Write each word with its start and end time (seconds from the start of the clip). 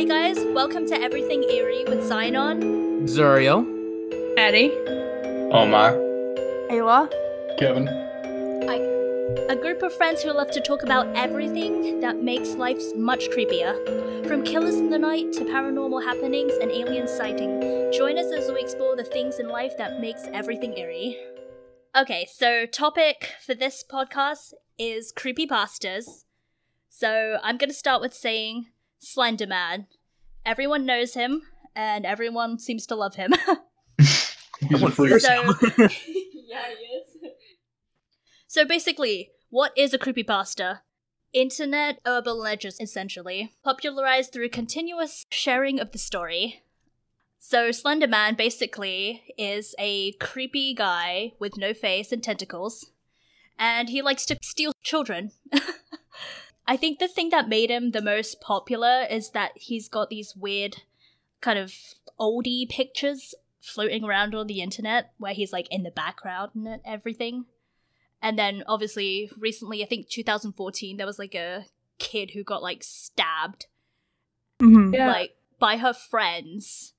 Hi 0.00 0.06
guys, 0.06 0.38
welcome 0.54 0.86
to 0.86 0.98
Everything 0.98 1.42
Eerie 1.42 1.84
with 1.84 1.98
Zynon. 2.10 3.02
Zuriel. 3.02 3.66
Eddie. 4.38 4.70
Omar. 5.52 5.92
Ayla. 6.70 7.12
Kevin. 7.58 7.86
A 7.86 9.56
group 9.60 9.82
of 9.82 9.92
friends 9.92 10.22
who 10.22 10.32
love 10.32 10.50
to 10.52 10.60
talk 10.62 10.82
about 10.82 11.06
everything 11.14 12.00
that 12.00 12.16
makes 12.16 12.54
life 12.54 12.80
much 12.96 13.28
creepier. 13.28 13.76
From 14.26 14.42
killers 14.42 14.76
in 14.76 14.88
the 14.88 14.98
night 14.98 15.34
to 15.34 15.40
paranormal 15.40 16.02
happenings 16.02 16.54
and 16.62 16.70
alien 16.70 17.06
sighting. 17.06 17.60
Join 17.92 18.16
us 18.16 18.32
as 18.32 18.50
we 18.50 18.58
explore 18.58 18.96
the 18.96 19.04
things 19.04 19.38
in 19.38 19.50
life 19.50 19.76
that 19.76 20.00
makes 20.00 20.22
everything 20.32 20.78
eerie. 20.78 21.18
Okay, 21.94 22.26
so 22.32 22.64
topic 22.64 23.34
for 23.44 23.54
this 23.54 23.84
podcast 23.86 24.54
is 24.78 25.12
creepypastas. 25.12 26.24
So 26.88 27.36
I'm 27.42 27.58
gonna 27.58 27.74
start 27.74 28.00
with 28.00 28.14
saying 28.14 28.68
Slender 29.00 29.46
Man. 29.46 29.86
Everyone 30.46 30.86
knows 30.86 31.14
him, 31.14 31.42
and 31.74 32.06
everyone 32.06 32.58
seems 32.58 32.86
to 32.86 32.94
love 32.94 33.16
him. 33.16 33.32
He's 33.98 34.82
a 34.82 34.90
freak. 34.90 35.20
So, 35.20 35.28
yeah, 35.78 35.88
he 36.78 36.84
is. 36.86 37.16
So 38.46 38.64
basically, 38.64 39.30
what 39.48 39.72
is 39.76 39.94
a 39.94 39.98
creepypasta? 39.98 40.80
Internet 41.32 42.00
urban 42.04 42.36
legends, 42.38 42.80
essentially, 42.80 43.52
popularized 43.64 44.32
through 44.32 44.48
continuous 44.50 45.24
sharing 45.30 45.80
of 45.80 45.92
the 45.92 45.98
story. 45.98 46.62
So 47.38 47.70
Slender 47.70 48.08
Man 48.08 48.34
basically 48.34 49.22
is 49.38 49.74
a 49.78 50.12
creepy 50.12 50.74
guy 50.74 51.32
with 51.38 51.56
no 51.56 51.72
face 51.72 52.12
and 52.12 52.22
tentacles, 52.22 52.90
and 53.58 53.88
he 53.88 54.02
likes 54.02 54.26
to 54.26 54.36
steal 54.42 54.72
children. 54.82 55.30
I 56.70 56.76
think 56.76 57.00
the 57.00 57.08
thing 57.08 57.30
that 57.30 57.48
made 57.48 57.68
him 57.68 57.90
the 57.90 58.00
most 58.00 58.40
popular 58.40 59.04
is 59.10 59.30
that 59.30 59.50
he's 59.56 59.88
got 59.88 60.08
these 60.08 60.36
weird 60.36 60.76
kind 61.40 61.58
of 61.58 61.74
oldie 62.18 62.68
pictures 62.68 63.34
floating 63.60 64.04
around 64.04 64.36
on 64.36 64.46
the 64.46 64.60
internet 64.62 65.10
where 65.18 65.34
he's 65.34 65.52
like 65.52 65.66
in 65.72 65.82
the 65.82 65.90
background 65.90 66.52
and 66.54 66.80
everything. 66.84 67.46
And 68.22 68.38
then 68.38 68.62
obviously 68.68 69.30
recently, 69.36 69.82
I 69.82 69.86
think 69.86 70.08
2014, 70.10 70.96
there 70.96 71.06
was 71.06 71.18
like 71.18 71.34
a 71.34 71.64
kid 71.98 72.30
who 72.34 72.44
got 72.44 72.62
like 72.62 72.84
stabbed 72.84 73.66
Mm-hmm. 74.62 74.94
Yeah. 74.94 75.08
like 75.10 75.32
by 75.58 75.78
her 75.78 75.92
friends 75.94 76.92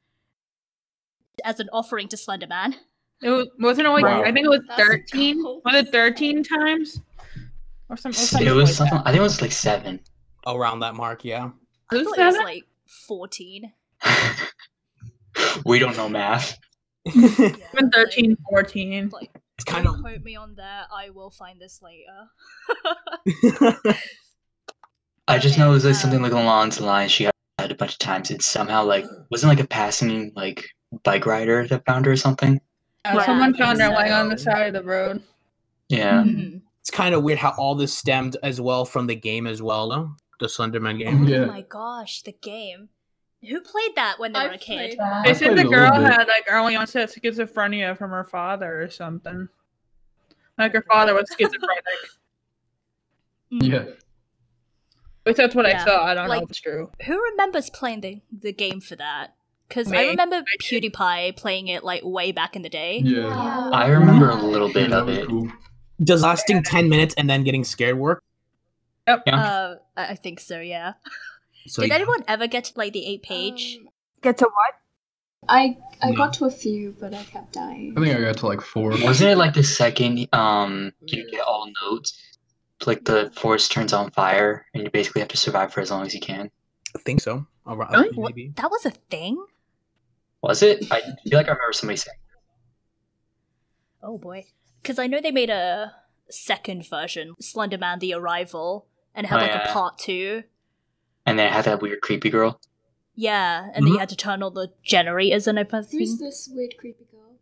as 1.45 1.59
an 1.61 1.69
offering 1.71 2.09
to 2.09 2.17
Slender 2.17 2.47
Man. 2.47 2.75
It 3.21 3.29
was, 3.29 3.47
wasn't 3.59 3.87
it 3.87 3.91
like 3.91 4.03
Wow. 4.03 4.23
I 4.23 4.31
think 4.31 4.47
it 4.47 4.49
was 4.49 4.65
thirteen. 4.75 5.43
Was 5.43 5.75
it 5.75 5.91
thirteen 5.91 6.43
times? 6.43 6.99
Or 7.91 7.97
some, 7.97 8.11
or 8.11 8.13
something 8.13 8.47
It 8.47 8.51
was 8.51 8.69
like 8.69 8.89
something. 8.89 8.97
that. 8.99 9.07
I 9.07 9.11
think 9.11 9.19
it 9.19 9.23
was 9.23 9.41
like 9.41 9.51
seven. 9.51 9.99
Around 10.47 10.79
that 10.79 10.95
mark, 10.95 11.25
yeah. 11.25 11.49
I 11.91 11.95
Who's 11.95 12.07
thought 12.07 12.17
it 12.19 12.25
was 12.25 12.37
like 12.37 12.63
14. 13.07 13.71
we 15.65 15.77
don't 15.77 15.95
know 15.97 16.07
math. 16.09 16.57
Yeah, 17.05 17.47
Even 17.73 17.91
13, 17.91 18.37
14. 18.49 19.09
Like, 19.09 19.11
like 19.13 19.29
It's 19.57 19.65
kind 19.65 19.83
don't 19.83 19.95
of 19.95 20.01
quote 20.01 20.21
me 20.23 20.35
on 20.37 20.55
that. 20.55 20.87
I 20.95 21.09
will 21.09 21.31
find 21.31 21.59
this 21.59 21.81
later. 21.81 22.29
I 25.27 25.37
just 25.37 25.57
know 25.57 25.69
it 25.69 25.73
was 25.73 25.85
like 25.85 25.95
something 25.95 26.17
Um, 26.19 26.23
like 26.23 26.31
along 26.31 26.69
the 26.69 26.85
lines 26.85 27.11
she 27.11 27.25
had 27.25 27.71
a 27.71 27.75
bunch 27.75 27.93
of 27.93 27.99
times. 27.99 28.31
It's 28.31 28.45
somehow 28.45 28.83
like 28.85 29.05
wasn't 29.29 29.49
like 29.49 29.59
a 29.63 29.67
passing 29.67 30.31
like 30.35 30.65
bike 31.03 31.25
rider 31.25 31.67
that 31.67 31.85
found 31.85 32.05
her 32.05 32.13
or 32.13 32.17
something. 32.17 32.59
Yeah, 33.05 33.15
Yeah, 33.15 33.25
someone 33.25 33.53
found 33.53 33.79
her 33.81 33.87
think 33.87 33.97
lying 33.97 34.11
on 34.13 34.29
the 34.29 34.37
side 34.37 34.67
of 34.75 34.83
the 34.83 34.89
road. 34.89 35.21
Yeah. 35.89 36.23
Mhm. 36.23 36.61
It's 36.81 36.91
kind 36.91 37.15
of 37.15 37.23
weird 37.23 37.39
how 37.39 37.53
all 37.57 37.75
this 37.75 37.95
stemmed 37.97 38.37
as 38.43 38.59
well 38.59 38.83
from 38.85 39.07
the 39.07 39.15
game 39.15 39.47
as 39.47 39.61
well, 39.61 39.89
though. 39.89 40.11
The 40.39 40.47
Slenderman 40.47 40.97
game. 40.99 41.23
Oh 41.25 41.27
Yeah. 41.27 41.45
my 41.45 41.61
gosh, 41.61 42.21
the 42.23 42.31
game. 42.33 42.89
Who 43.47 43.59
played 43.61 43.95
that 43.95 44.19
when 44.19 44.33
they 44.33 44.39
were 44.39 44.53
a 44.53 44.57
kid? 44.57 44.91
They 44.91 44.99
I 44.99 45.33
said 45.33 45.57
the 45.57 45.63
girl 45.63 45.93
had 45.93 46.25
like 46.27 46.45
early 46.47 46.75
onset 46.75 47.09
schizophrenia 47.11 47.97
from 47.97 48.11
her 48.11 48.23
father 48.23 48.81
or 48.83 48.89
something. 48.89 49.49
Like 50.57 50.73
her 50.73 50.83
father 50.87 51.13
was 51.15 51.25
schizophrenic. 51.37 51.83
Yeah. 53.49 53.79
At 53.79 53.87
least 55.25 55.37
that's 55.37 55.55
what 55.55 55.67
Yeah. 55.67 55.81
I 55.81 55.85
saw. 55.85 56.05
I 56.05 56.13
don't 56.13 56.27
know 56.29 56.33
if 56.35 56.49
it's 56.49 56.61
true. 56.61 56.89
Who 57.05 57.21
remembers 57.31 57.69
playing 57.69 58.01
the, 58.01 58.21
the 58.31 58.53
game 58.53 58.79
for 58.79 58.95
that? 58.95 59.35
Because 59.67 59.91
I 59.91 60.05
remember 60.07 60.41
did. 60.69 60.91
PewDiePie 60.93 61.35
playing 61.35 61.67
it 61.67 61.83
like 61.83 62.01
way 62.03 62.31
back 62.31 62.55
in 62.55 62.61
the 62.61 62.69
day. 62.69 62.99
Yeah. 63.03 63.27
I 63.73 63.87
remember 63.87 64.29
a 64.29 64.35
little 64.35 64.71
bit 64.71 64.91
of 64.93 65.09
it. 65.09 65.27
cool. 65.27 65.49
Does 66.03 66.23
lasting 66.23 66.63
10 66.63 66.89
minutes 66.89 67.13
and 67.17 67.29
then 67.29 67.43
getting 67.43 67.63
scared 67.63 67.97
work? 67.97 68.23
Yeah. 69.07 69.15
Uh, 69.27 69.75
I 69.97 70.05
I 70.11 70.15
think 70.15 70.39
so, 70.39 70.59
yeah. 70.59 70.93
So 71.67 71.81
Did 71.81 71.89
yeah. 71.89 71.95
anyone 71.95 72.23
ever 72.27 72.47
get 72.47 72.63
to 72.65 72.73
like 72.75 72.93
the 72.93 73.05
eight 73.05 73.23
page? 73.23 73.77
Um, 73.79 73.89
Get 74.21 74.37
to 74.39 74.45
what? 74.45 74.73
I 75.49 75.77
I 76.01 76.11
No. 76.11 76.17
got 76.17 76.33
to 76.33 76.45
a 76.45 76.51
few, 76.51 76.95
but 76.99 77.13
I 77.13 77.23
kept 77.23 77.53
dying. 77.53 77.93
I 77.97 78.01
think 78.01 78.15
I 78.15 78.21
got 78.21 78.37
to 78.37 78.47
like 78.47 78.61
four. 78.61 78.91
Wasn't 78.91 79.29
it 79.29 79.37
like 79.37 79.53
the 79.53 79.63
second 79.63 80.27
um 80.33 80.91
you 81.05 81.29
get 81.29 81.41
all 81.41 81.69
notes? 81.83 82.13
Like 82.85 83.05
the 83.05 83.31
forest 83.35 83.71
turns 83.71 83.93
on 83.93 84.09
fire 84.11 84.65
and 84.73 84.83
you 84.83 84.89
basically 84.91 85.21
have 85.21 85.29
to 85.29 85.37
survive 85.37 85.71
for 85.73 85.81
as 85.81 85.91
long 85.91 86.05
as 86.05 86.13
you 86.13 86.19
can. 86.19 86.49
I 86.95 86.99
think 86.99 87.21
so. 87.21 87.45
All 87.65 87.77
right, 87.77 87.91
Really? 87.91 88.09
What- 88.15 88.35
maybe. 88.35 88.53
that 88.55 88.69
was 88.71 88.85
a 88.85 88.91
thing? 89.09 89.43
Was 90.41 90.63
it? 90.63 90.85
I 90.91 91.01
feel 91.01 91.37
like 91.37 91.47
I 91.47 91.51
remember 91.51 91.73
somebody 91.73 91.97
saying. 91.97 92.17
Oh 94.03 94.17
boy. 94.17 94.45
Because 94.81 94.99
I 94.99 95.07
know 95.07 95.19
they 95.21 95.31
made 95.31 95.49
a 95.49 95.93
second 96.29 96.87
version, 96.87 97.35
Slenderman 97.41 97.99
the 97.99 98.13
Arrival, 98.13 98.87
and 99.13 99.25
it 99.25 99.29
had 99.29 99.39
Oh, 99.39 99.41
like 99.43 99.51
a 99.51 99.65
yeah. 99.65 99.73
part 99.73 99.97
two. 99.99 100.43
And 101.25 101.37
then 101.37 101.47
it 101.47 101.53
had 101.53 101.65
that 101.65 101.81
weird 101.81 102.01
creepy 102.01 102.29
girl. 102.29 102.59
Yeah, 103.13 103.69
and 103.73 103.85
then 103.85 103.93
you 103.93 103.99
had 103.99 104.09
to 104.09 104.15
turn 104.15 104.41
all 104.41 104.49
the 104.51 104.71
generators 104.83 105.45
and 105.45 105.59
everything. 105.59 105.99
Who's 105.99 106.13
everything. 106.13 106.25
this 106.27 106.49
weird 106.51 106.77
creepy 106.77 107.05
girl? 107.11 107.35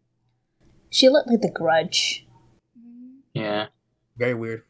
She 0.90 1.08
looked 1.08 1.30
like 1.30 1.42
the 1.42 1.52
grudge. 1.52 2.26
Mm. 2.78 3.20
Yeah. 3.34 3.68
Very 4.18 4.34
weird. 4.34 4.64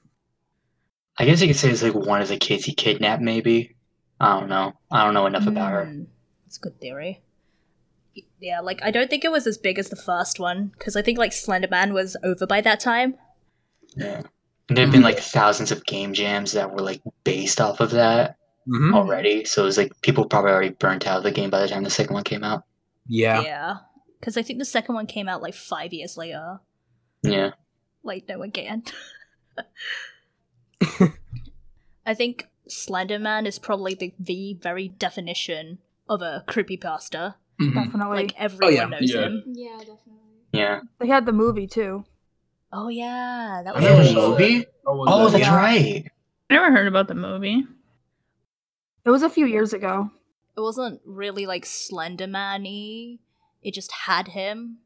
I 1.17 1.25
guess 1.25 1.41
you 1.41 1.47
could 1.47 1.55
say 1.55 1.69
it's 1.71 1.81
like 1.81 1.95
one 1.95 2.21
of 2.21 2.27
the 2.27 2.37
kids 2.37 2.65
he 2.65 2.73
kidnapped, 2.73 3.21
maybe. 3.21 3.75
I 4.19 4.39
don't 4.39 4.49
know. 4.49 4.73
I 4.91 5.03
don't 5.03 5.13
know 5.13 5.25
enough 5.25 5.47
about 5.47 5.71
her. 5.71 5.85
Hmm, 5.85 6.03
That's 6.45 6.57
a 6.57 6.61
good 6.61 6.79
theory. 6.79 7.23
Y- 8.19 8.27
Yeah, 8.39 8.59
like 8.61 8.79
I 8.83 8.91
don't 8.91 9.09
think 9.09 9.23
it 9.25 9.31
was 9.31 9.47
as 9.47 9.57
big 9.57 9.79
as 9.79 9.89
the 9.89 9.95
first 9.95 10.39
one 10.39 10.67
because 10.77 10.95
I 10.95 11.01
think 11.01 11.17
like 11.17 11.31
Slenderman 11.31 11.93
was 11.93 12.17
over 12.23 12.45
by 12.45 12.61
that 12.61 12.79
time. 12.79 13.15
Yeah. 13.95 14.21
And 14.67 14.77
there've 14.77 14.91
been 14.91 15.01
like 15.01 15.19
thousands 15.19 15.71
of 15.71 15.85
game 15.85 16.13
jams 16.13 16.51
that 16.51 16.71
were 16.71 16.81
like 16.81 17.01
based 17.23 17.59
off 17.59 17.79
of 17.79 17.91
that 17.91 18.37
hmm 18.65 18.93
already. 18.93 19.45
So 19.45 19.63
it 19.63 19.65
was 19.65 19.77
like 19.77 19.99
people 20.01 20.25
probably 20.25 20.51
already 20.51 20.69
burnt 20.69 21.07
out 21.07 21.17
of 21.17 21.23
the 21.23 21.31
game 21.31 21.49
by 21.49 21.61
the 21.61 21.67
time 21.67 21.83
the 21.83 21.89
second 21.89 22.13
one 22.13 22.23
came 22.23 22.43
out. 22.43 22.63
Yeah. 23.07 23.41
Yeah, 23.41 23.77
because 24.19 24.37
I 24.37 24.43
think 24.43 24.59
the 24.59 24.65
second 24.65 24.95
one 24.95 25.07
came 25.07 25.27
out 25.27 25.41
like 25.41 25.55
five 25.55 25.93
years 25.93 26.17
later. 26.17 26.59
Yeah. 27.23 27.51
Like 28.03 28.27
no 28.29 28.37
one 28.39 28.51
can. 28.51 28.83
I 32.05 32.13
think 32.13 32.47
Slenderman 32.69 33.45
is 33.45 33.59
probably 33.59 33.93
the, 33.95 34.13
the 34.19 34.53
very 34.53 34.87
definition 34.87 35.79
of 36.07 36.21
a 36.21 36.43
creepypasta. 36.47 37.35
Mm-hmm. 37.59 37.73
Definitely. 37.77 38.17
Like 38.17 38.33
everyone 38.39 38.73
yeah. 38.73 38.85
knows 38.85 39.13
Yeah. 39.13 39.21
him. 39.21 39.43
Yeah, 39.47 39.77
definitely. 39.79 40.13
Yeah. 40.53 40.79
they 40.99 41.07
had 41.07 41.25
the 41.25 41.33
movie 41.33 41.67
too. 41.67 42.05
Oh 42.71 42.87
yeah, 42.89 43.61
that 43.65 43.71
Oh, 43.75 43.79
was 43.79 43.83
there 43.83 43.97
was 43.97 44.13
a 44.13 44.19
a 44.19 44.29
movie? 44.29 44.65
Oh, 44.85 45.23
was 45.23 45.31
that's 45.33 45.43
Yeah. 45.43 45.55
right. 45.55 46.05
I 46.49 46.53
never 46.53 46.71
heard 46.71 46.87
about 46.87 47.07
the 47.07 47.15
movie. 47.15 47.65
It 49.05 49.09
was 49.09 49.23
a 49.23 49.29
few 49.29 49.45
years 49.45 49.73
ago. 49.73 50.09
It 50.57 50.61
wasn't 50.61 51.01
really 51.05 51.45
like 51.45 51.65
Slenderman-y. 51.65 53.17
It 53.61 53.73
just 53.73 53.91
had 53.91 54.27
him. 54.27 54.77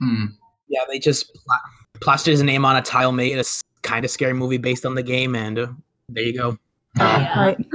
Hmm. 0.00 0.26
Yeah, 0.68 0.80
they 0.88 0.98
just 0.98 1.32
pla- 1.34 1.60
plastered 2.00 2.32
his 2.32 2.42
name 2.42 2.64
on 2.64 2.76
a 2.76 2.82
tile, 2.82 3.12
made 3.12 3.38
a 3.38 3.44
kind 3.82 4.04
of 4.04 4.10
scary 4.10 4.32
movie 4.32 4.58
based 4.58 4.86
on 4.86 4.94
the 4.94 5.02
game, 5.02 5.34
and 5.34 5.58
uh, 5.58 5.66
there 6.08 6.24
you 6.24 6.36
go. 6.38 6.58
Yeah. 6.96 7.38
Right. 7.40 7.58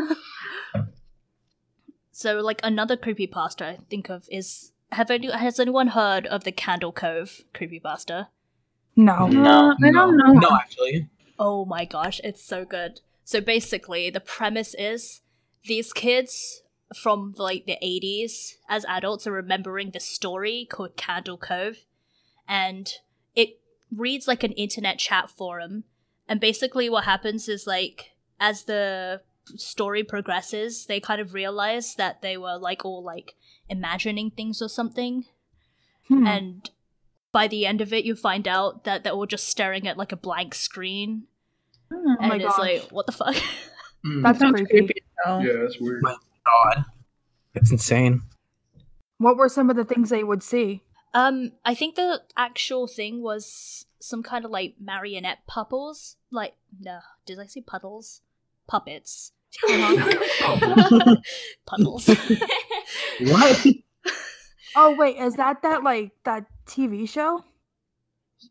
So, 2.17 2.39
like 2.39 2.59
another 2.63 2.97
creepypasta 2.97 3.61
I 3.61 3.77
think 3.91 4.09
of 4.09 4.27
is 4.31 4.71
have 4.91 5.11
any, 5.11 5.29
has 5.29 5.59
anyone 5.59 5.89
heard 5.89 6.25
of 6.25 6.45
the 6.45 6.51
Candle 6.51 6.91
Cove 6.91 7.41
creepypasta? 7.53 8.29
No. 8.95 9.27
No. 9.27 9.69
Uh, 9.69 9.75
I 9.83 9.91
don't 9.91 10.17
know. 10.17 10.33
No, 10.33 10.49
actually. 10.59 11.09
Oh 11.37 11.63
my 11.65 11.85
gosh, 11.85 12.19
it's 12.23 12.43
so 12.43 12.65
good. 12.65 13.01
So 13.23 13.39
basically, 13.39 14.09
the 14.09 14.19
premise 14.19 14.73
is 14.79 15.21
these 15.65 15.93
kids 15.93 16.63
from 16.99 17.35
like 17.37 17.67
the 17.67 17.77
80s 17.83 18.55
as 18.67 18.83
adults 18.85 19.27
are 19.27 19.31
remembering 19.31 19.91
the 19.91 19.99
story 19.99 20.67
called 20.67 20.97
Candle 20.97 21.37
Cove 21.37 21.85
and 22.47 22.93
it 23.35 23.59
reads 23.95 24.27
like 24.27 24.43
an 24.43 24.53
internet 24.53 24.97
chat 24.97 25.29
forum 25.29 25.83
and 26.27 26.39
basically 26.39 26.89
what 26.89 27.03
happens 27.03 27.47
is 27.47 27.67
like 27.67 28.13
as 28.39 28.63
the 28.63 29.21
story 29.55 30.03
progresses 30.03 30.85
they 30.87 30.99
kind 30.99 31.21
of 31.21 31.33
realize 31.33 31.95
that 31.95 32.21
they 32.21 32.37
were 32.37 32.57
like 32.57 32.83
all 32.85 33.03
like 33.03 33.35
imagining 33.69 34.31
things 34.31 34.61
or 34.61 34.69
something 34.69 35.25
Hmm. 36.07 36.25
and 36.27 36.69
by 37.33 37.47
the 37.47 37.65
end 37.65 37.81
of 37.81 37.91
it 37.91 38.05
you 38.05 38.15
find 38.15 38.47
out 38.47 38.83
that 38.85 39.03
they're 39.03 39.13
all 39.13 39.25
just 39.25 39.47
staring 39.49 39.87
at 39.87 39.97
like 39.97 40.11
a 40.11 40.17
blank 40.17 40.55
screen 40.55 41.23
Oh, 41.91 42.15
and 42.19 42.29
my 42.29 42.35
it's 42.35 42.45
gosh. 42.45 42.59
like 42.59 42.81
what 42.91 43.05
the 43.05 43.11
fuck 43.11 43.35
Hmm. 44.03 44.21
That's 44.21 44.39
sounds 44.39 44.55
creepy. 44.61 44.73
creepy. 44.87 45.03
Yeah, 45.25 45.53
that's 45.61 45.79
weird. 45.79 46.01
My 46.03 46.15
God. 46.45 46.85
It's 47.55 47.71
insane. 47.71 48.21
What 49.17 49.35
were 49.37 49.49
some 49.49 49.69
of 49.71 49.75
the 49.75 49.83
things 49.83 50.09
they 50.11 50.23
would 50.23 50.43
see? 50.43 50.83
Um, 51.15 51.53
I 51.65 51.73
think 51.73 51.95
the 51.95 52.21
actual 52.37 52.87
thing 52.87 53.23
was 53.23 53.85
some 53.99 54.21
kind 54.21 54.45
of 54.45 54.51
like 54.51 54.75
marionette 54.79 55.39
puppets. 55.47 56.17
Like, 56.31 56.53
no, 56.79 56.99
did 57.25 57.39
I 57.39 57.47
say 57.47 57.61
puddles? 57.61 58.21
Puppets. 58.67 59.31
Uh-huh. 59.69 61.15
Puddles. 61.65 62.09
What? 63.19 63.65
Oh 64.75 64.95
wait, 64.95 65.17
is 65.17 65.35
that 65.35 65.63
that 65.63 65.83
like 65.83 66.11
that 66.23 66.45
TV 66.67 67.09
show? 67.09 67.43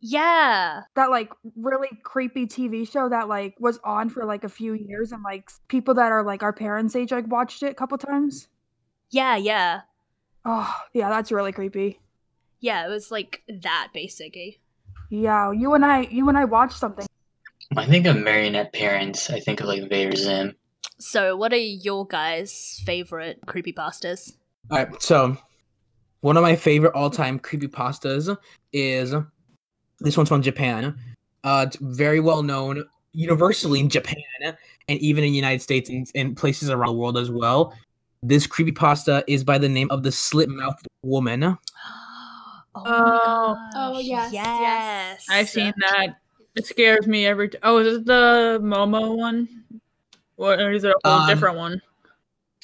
yeah. 0.00 0.82
That 0.94 1.11
like 1.11 1.32
really 1.56 1.88
creepy 2.03 2.47
TV 2.47 2.91
show 2.91 3.08
that 3.08 3.29
like 3.29 3.55
was 3.61 3.79
on 3.85 4.08
for 4.08 4.25
like 4.25 4.44
a 4.44 4.49
few 4.49 4.75
years 4.75 5.12
and 5.12 5.23
like 5.23 5.50
people 5.69 5.94
that 5.94 6.12
are 6.12 6.23
like 6.25 6.43
our 6.43 6.53
parents' 6.53 6.97
age 6.97 7.12
like 7.12 7.29
watched 7.29 7.62
it 7.62 7.70
a 7.70 7.75
couple 7.75 7.99
times. 7.99 8.49
Yeah, 9.11 9.37
yeah. 9.37 9.82
Oh 10.44 10.75
yeah, 10.93 11.09
that's 11.09 11.32
really 11.32 11.52
creepy. 11.52 12.00
Yeah, 12.61 12.87
it 12.87 12.91
was 12.91 13.11
like 13.11 13.43
that 13.62 13.88
basically. 13.93 14.61
Yeah, 15.11 15.52
you 15.52 15.75
and 15.75 15.85
I, 15.85 16.02
you 16.02 16.29
and 16.29 16.37
I 16.37 16.44
watched 16.44 16.79
something. 16.79 17.06
I 17.76 17.87
think 17.87 18.06
of 18.06 18.17
marionette 18.17 18.73
parents. 18.73 19.31
I 19.31 19.41
think 19.41 19.61
of 19.61 19.67
like 19.67 19.88
Vader 19.88 20.17
Zim. 20.17 20.55
So, 20.99 21.37
what 21.37 21.53
are 21.53 21.57
your 21.57 22.07
guys' 22.07 22.81
favorite 22.85 23.41
creepypastas? 23.47 24.33
All 24.71 24.79
right, 24.79 25.03
so 25.03 25.37
one 26.21 26.37
of 26.37 26.43
my 26.43 26.57
favorite 26.57 26.95
all-time 26.95 27.39
creepypastas 27.39 28.37
is 28.73 29.15
this 30.01 30.17
one's 30.17 30.29
from 30.29 30.43
Japan. 30.43 30.97
Uh, 31.45 31.67
it's 31.69 31.77
very 31.77 32.21
well 32.21 32.43
known 32.43 32.85
universally 33.13 33.81
in 33.81 33.89
Japan 33.89 34.17
and 34.89 34.99
even 35.01 35.23
in 35.25 35.31
the 35.31 35.37
United 35.37 35.63
States 35.63 35.89
and, 35.89 36.11
and 36.15 36.37
places 36.37 36.71
around 36.71 36.89
the 36.95 36.99
world 36.99 37.17
as 37.17 37.31
well. 37.31 37.73
This 38.23 38.47
creepypasta 38.47 39.23
is 39.27 39.45
by 39.45 39.59
the 39.59 39.69
name 39.69 39.89
of 39.91 40.03
the 40.03 40.11
slit-mouthed 40.11 40.87
woman. 41.03 41.45
oh, 41.45 41.57
Oh. 42.75 43.55
my 43.55 43.71
Oh, 43.75 43.93
gosh, 43.93 44.05
yes, 44.05 44.33
yes. 44.33 44.61
yes. 44.61 45.27
I've 45.31 45.49
seen 45.49 45.73
that. 45.79 46.17
It 46.57 46.67
scares 46.67 47.07
me 47.07 47.27
every 47.27 47.51
time. 47.51 47.61
Oh, 47.65 47.79
is 47.79 47.99
this 47.99 48.07
the 48.07 48.59
Momo 48.63 49.17
one? 49.17 49.47
Or 50.37 50.55
or 50.55 50.73
is 50.73 50.85
it 50.85 50.91
a 50.91 51.09
whole 51.09 51.21
Um, 51.21 51.27
different 51.29 51.56
one? 51.56 51.81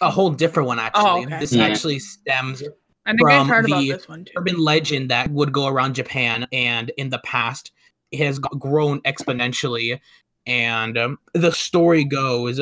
A 0.01 0.11
whole 0.11 0.31
different 0.31 0.67
one, 0.67 0.79
actually. 0.79 1.27
okay. 1.27 1.39
This 1.39 1.53
Yeah. 1.53 1.65
actually 1.65 1.99
stems 1.99 2.63
I 3.07 3.11
think 3.13 3.21
from 3.21 3.49
heard 3.49 3.65
about 3.67 3.81
the 3.81 3.93
this 3.93 4.09
one 4.09 4.25
too. 4.25 4.33
urban 4.37 4.59
legend 4.59 5.11
that 5.11 5.31
would 5.31 5.53
go 5.53 5.67
around 5.67 5.95
Japan, 5.95 6.47
and 6.53 6.91
in 6.97 7.11
the 7.11 7.21
past, 7.21 7.73
it 8.11 8.19
has 8.25 8.39
grown 8.39 9.01
exponentially. 9.03 9.99
And 10.47 10.99
um, 10.99 11.19
the 11.35 11.53
story 11.53 12.05
goes, 12.05 12.61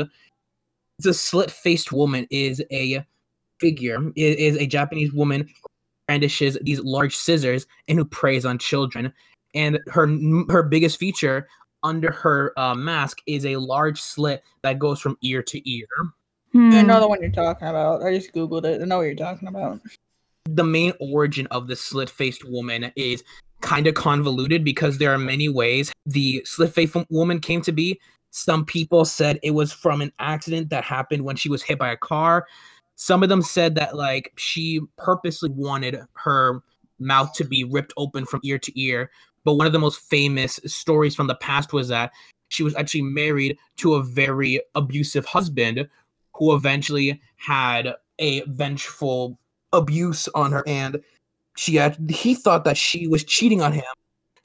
the 0.98 1.14
slit-faced 1.14 1.92
woman 1.92 2.26
is 2.30 2.62
a 2.70 3.04
figure, 3.58 3.98
i- 3.98 4.12
is 4.16 4.56
a 4.56 4.66
Japanese 4.66 5.12
woman 5.12 5.42
who 5.42 5.68
brandishes 6.06 6.58
these 6.62 6.80
large 6.80 7.16
scissors 7.16 7.66
and 7.88 7.98
who 7.98 8.04
preys 8.04 8.44
on 8.44 8.58
children. 8.58 9.12
And 9.54 9.78
her 9.88 10.06
her 10.50 10.62
biggest 10.62 10.98
feature 10.98 11.48
under 11.82 12.10
her 12.12 12.52
uh, 12.58 12.74
mask 12.74 13.20
is 13.26 13.46
a 13.46 13.56
large 13.56 14.00
slit 14.00 14.42
that 14.62 14.78
goes 14.78 15.00
from 15.00 15.16
ear 15.22 15.42
to 15.44 15.70
ear. 15.70 15.86
I 16.02 16.58
Hmm. 16.58 16.86
know 16.86 17.00
the 17.00 17.08
one 17.08 17.20
you're 17.22 17.30
talking 17.30 17.68
about. 17.68 18.02
I 18.02 18.12
just 18.14 18.32
googled 18.32 18.64
it. 18.64 18.82
I 18.82 18.84
know 18.84 18.98
what 18.98 19.04
you're 19.04 19.14
talking 19.14 19.48
about. 19.48 19.80
the 20.48 20.64
main 20.64 20.92
origin 21.00 21.46
of 21.48 21.68
the 21.68 21.76
slit 21.76 22.10
faced 22.10 22.44
woman 22.44 22.90
is 22.96 23.22
kind 23.60 23.86
of 23.86 23.94
convoluted 23.94 24.64
because 24.64 24.98
there 24.98 25.12
are 25.12 25.18
many 25.18 25.48
ways 25.48 25.92
the 26.06 26.42
slit 26.44 26.72
faced 26.72 26.96
woman 27.10 27.38
came 27.38 27.60
to 27.62 27.70
be. 27.72 28.00
Some 28.30 28.64
people 28.64 29.04
said 29.04 29.38
it 29.44 29.52
was 29.52 29.72
from 29.72 30.00
an 30.00 30.12
accident 30.18 30.70
that 30.70 30.82
happened 30.82 31.24
when 31.24 31.36
she 31.36 31.48
was 31.48 31.62
hit 31.62 31.78
by 31.78 31.90
a 31.92 31.96
car. 31.96 32.46
Some 32.96 33.22
of 33.22 33.28
them 33.28 33.42
said 33.42 33.74
that 33.76 33.96
like 33.96 34.32
she 34.36 34.80
purposely 34.96 35.50
wanted 35.50 36.00
her 36.14 36.62
mouth 36.98 37.32
to 37.34 37.44
be 37.44 37.62
ripped 37.64 37.92
open 37.96 38.24
from 38.26 38.40
ear 38.42 38.58
to 38.58 38.80
ear. 38.80 39.10
But 39.50 39.56
one 39.56 39.66
of 39.66 39.72
the 39.72 39.80
most 39.80 39.98
famous 39.98 40.60
stories 40.64 41.16
from 41.16 41.26
the 41.26 41.34
past 41.34 41.72
was 41.72 41.88
that 41.88 42.12
she 42.50 42.62
was 42.62 42.72
actually 42.76 43.02
married 43.02 43.58
to 43.78 43.94
a 43.94 44.02
very 44.04 44.60
abusive 44.76 45.24
husband 45.24 45.88
who 46.36 46.54
eventually 46.54 47.20
had 47.34 47.96
a 48.20 48.42
vengeful 48.42 49.40
abuse 49.72 50.28
on 50.36 50.52
her. 50.52 50.62
And 50.68 51.02
she 51.56 51.74
had 51.74 51.96
he 52.08 52.36
thought 52.36 52.62
that 52.62 52.76
she 52.76 53.08
was 53.08 53.24
cheating 53.24 53.60
on 53.60 53.72
him. 53.72 53.82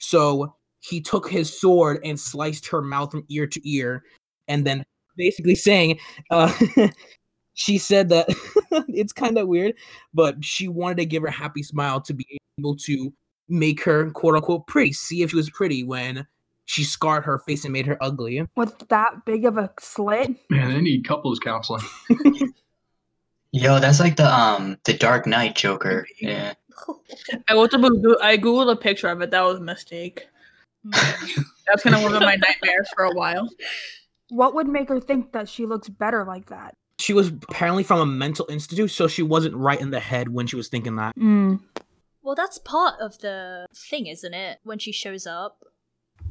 So 0.00 0.56
he 0.80 1.00
took 1.00 1.30
his 1.30 1.56
sword 1.56 2.00
and 2.02 2.18
sliced 2.18 2.66
her 2.66 2.82
mouth 2.82 3.12
from 3.12 3.24
ear 3.28 3.46
to 3.46 3.70
ear 3.70 4.02
and 4.48 4.66
then 4.66 4.84
basically 5.16 5.54
saying 5.54 6.00
uh 6.32 6.52
she 7.54 7.78
said 7.78 8.08
that 8.08 8.26
it's 8.88 9.12
kind 9.12 9.38
of 9.38 9.46
weird 9.46 9.74
but 10.12 10.44
she 10.44 10.66
wanted 10.66 10.96
to 10.96 11.06
give 11.06 11.22
her 11.22 11.30
happy 11.30 11.62
smile 11.62 12.00
to 12.00 12.12
be 12.12 12.26
able 12.58 12.76
to 12.76 13.12
make 13.48 13.82
her 13.84 14.10
quote 14.10 14.34
unquote 14.36 14.66
pretty 14.66 14.92
see 14.92 15.22
if 15.22 15.30
she 15.30 15.36
was 15.36 15.50
pretty 15.50 15.82
when 15.84 16.26
she 16.64 16.82
scarred 16.82 17.24
her 17.24 17.38
face 17.38 17.64
and 17.64 17.72
made 17.72 17.86
her 17.86 17.96
ugly 18.02 18.44
With 18.56 18.88
that 18.88 19.24
big 19.24 19.44
of 19.44 19.56
a 19.56 19.70
slit? 19.78 20.34
Man, 20.50 20.72
they 20.72 20.80
need 20.80 21.06
couples 21.06 21.38
counseling. 21.38 21.82
Yo, 23.52 23.78
that's 23.78 24.00
like 24.00 24.16
the 24.16 24.32
um 24.32 24.76
the 24.84 24.92
Dark 24.92 25.26
Knight 25.26 25.54
Joker. 25.54 26.06
Yeah. 26.20 26.54
I 27.48 27.54
went 27.54 27.70
to 27.70 27.78
Google, 27.78 28.18
I 28.22 28.36
googled 28.36 28.70
a 28.70 28.76
picture 28.76 29.08
of 29.08 29.22
it. 29.22 29.30
That 29.30 29.42
was 29.42 29.58
a 29.58 29.62
mistake. 29.62 30.26
That's 30.84 31.82
gonna 31.82 32.00
one 32.02 32.14
of 32.14 32.20
my 32.20 32.36
nightmares 32.36 32.88
for 32.94 33.04
a 33.04 33.12
while. 33.12 33.48
What 34.28 34.54
would 34.54 34.68
make 34.68 34.88
her 34.88 35.00
think 35.00 35.32
that 35.32 35.48
she 35.48 35.66
looks 35.66 35.88
better 35.88 36.24
like 36.24 36.46
that? 36.50 36.74
she 36.98 37.12
was 37.12 37.28
apparently 37.28 37.82
from 37.82 38.00
a 38.00 38.06
mental 38.06 38.46
institute 38.48 38.90
so 38.90 39.06
she 39.06 39.22
wasn't 39.22 39.54
right 39.54 39.80
in 39.80 39.90
the 39.90 40.00
head 40.00 40.28
when 40.30 40.46
she 40.46 40.56
was 40.56 40.68
thinking 40.68 40.96
that 40.96 41.14
Mm. 41.16 41.60
Well, 42.26 42.34
that's 42.34 42.58
part 42.58 42.98
of 43.00 43.16
the 43.20 43.68
thing, 43.72 44.08
isn't 44.08 44.34
it? 44.34 44.58
When 44.64 44.80
she 44.80 44.90
shows 44.90 45.28
up, 45.28 45.62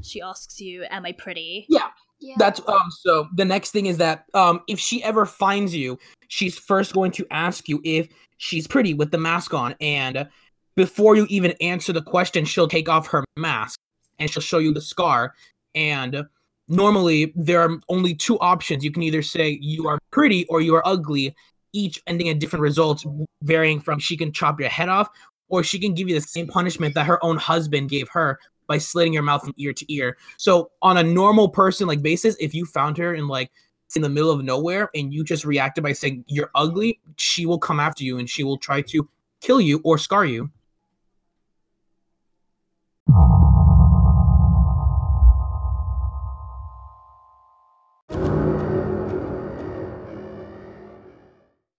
she 0.01 0.21
asks 0.21 0.59
you, 0.59 0.83
"Am 0.89 1.05
I 1.05 1.13
pretty?" 1.13 1.65
yeah 1.69 1.87
Yeah. 2.19 2.35
That's 2.37 2.59
um 2.67 2.91
so 2.91 3.29
the 3.33 3.45
next 3.45 3.71
thing 3.71 3.85
is 3.85 3.97
that 3.99 4.25
um 4.33 4.59
if 4.67 4.77
she 4.77 5.01
ever 5.05 5.25
finds 5.25 5.73
you, 5.73 5.97
she's 6.27 6.59
first 6.59 6.93
going 6.93 7.11
to 7.11 7.25
ask 7.31 7.69
you 7.69 7.79
if 7.85 8.09
she's 8.35 8.67
pretty 8.67 8.93
with 8.93 9.11
the 9.11 9.17
mask 9.17 9.53
on 9.53 9.73
and 9.79 10.27
before 10.75 11.15
you 11.15 11.27
even 11.29 11.51
answer 11.61 11.93
the 11.93 12.01
question, 12.01 12.43
she'll 12.43 12.67
take 12.67 12.89
off 12.89 13.07
her 13.07 13.23
mask 13.37 13.79
and 14.19 14.29
she'll 14.29 14.43
show 14.43 14.59
you 14.59 14.73
the 14.73 14.81
scar 14.81 15.33
and 15.75 16.25
normally 16.67 17.31
there 17.37 17.61
are 17.61 17.79
only 17.87 18.13
two 18.13 18.37
options. 18.39 18.83
You 18.83 18.91
can 18.91 19.03
either 19.03 19.21
say 19.21 19.57
you 19.61 19.87
are 19.87 19.97
pretty 20.11 20.45
or 20.47 20.59
you 20.59 20.75
are 20.75 20.85
ugly, 20.85 21.33
each 21.71 22.01
ending 22.05 22.27
in 22.27 22.37
different 22.37 22.63
results 22.63 23.05
varying 23.43 23.79
from 23.79 23.99
she 23.99 24.17
can 24.17 24.33
chop 24.33 24.59
your 24.59 24.67
head 24.67 24.89
off 24.89 25.09
or 25.49 25.63
she 25.63 25.79
can 25.79 25.93
give 25.93 26.09
you 26.09 26.15
the 26.15 26.21
same 26.21 26.47
punishment 26.47 26.95
that 26.95 27.05
her 27.05 27.23
own 27.23 27.37
husband 27.37 27.89
gave 27.89 28.09
her 28.09 28.39
by 28.67 28.77
slitting 28.77 29.13
your 29.13 29.23
mouth 29.23 29.43
from 29.43 29.53
ear 29.57 29.73
to 29.73 29.93
ear. 29.93 30.17
So 30.37 30.71
on 30.81 30.97
a 30.97 31.03
normal 31.03 31.49
person 31.49 31.87
like 31.87 32.01
basis, 32.01 32.35
if 32.39 32.53
you 32.53 32.65
found 32.65 32.97
her 32.97 33.13
in 33.13 33.27
like 33.27 33.51
in 33.95 34.01
the 34.01 34.09
middle 34.09 34.31
of 34.31 34.43
nowhere 34.43 34.89
and 34.95 35.13
you 35.13 35.23
just 35.23 35.45
reacted 35.45 35.83
by 35.83 35.93
saying 35.93 36.25
you're 36.27 36.51
ugly, 36.55 36.99
she 37.17 37.45
will 37.45 37.59
come 37.59 37.79
after 37.79 38.03
you 38.03 38.17
and 38.17 38.29
she 38.29 38.43
will 38.43 38.57
try 38.57 38.81
to 38.81 39.07
kill 39.41 39.61
you 39.61 39.81
or 39.83 39.97
scar 39.97 40.25
you. 40.25 40.49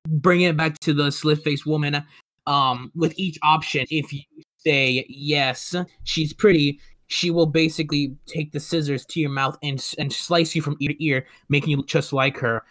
Bringing 0.08 0.46
it 0.48 0.56
back 0.56 0.78
to 0.80 0.94
the 0.94 1.10
slit 1.12 1.42
faced 1.42 1.66
woman, 1.66 2.02
um, 2.46 2.92
with 2.94 3.12
each 3.18 3.38
option, 3.42 3.86
if 3.90 4.12
you 4.12 4.20
say 4.58 5.04
yes, 5.08 5.74
she's 6.04 6.32
pretty, 6.32 6.80
she 7.08 7.30
will 7.30 7.46
basically 7.46 8.16
take 8.26 8.52
the 8.52 8.60
scissors 8.60 9.04
to 9.06 9.20
your 9.20 9.30
mouth 9.30 9.56
and 9.62 9.84
and 9.98 10.12
slice 10.12 10.54
you 10.54 10.62
from 10.62 10.76
ear 10.80 10.90
to 10.90 11.04
ear, 11.04 11.26
making 11.48 11.70
you 11.70 11.76
look 11.78 11.86
just 11.86 12.12
like 12.12 12.36
her. 12.38 12.64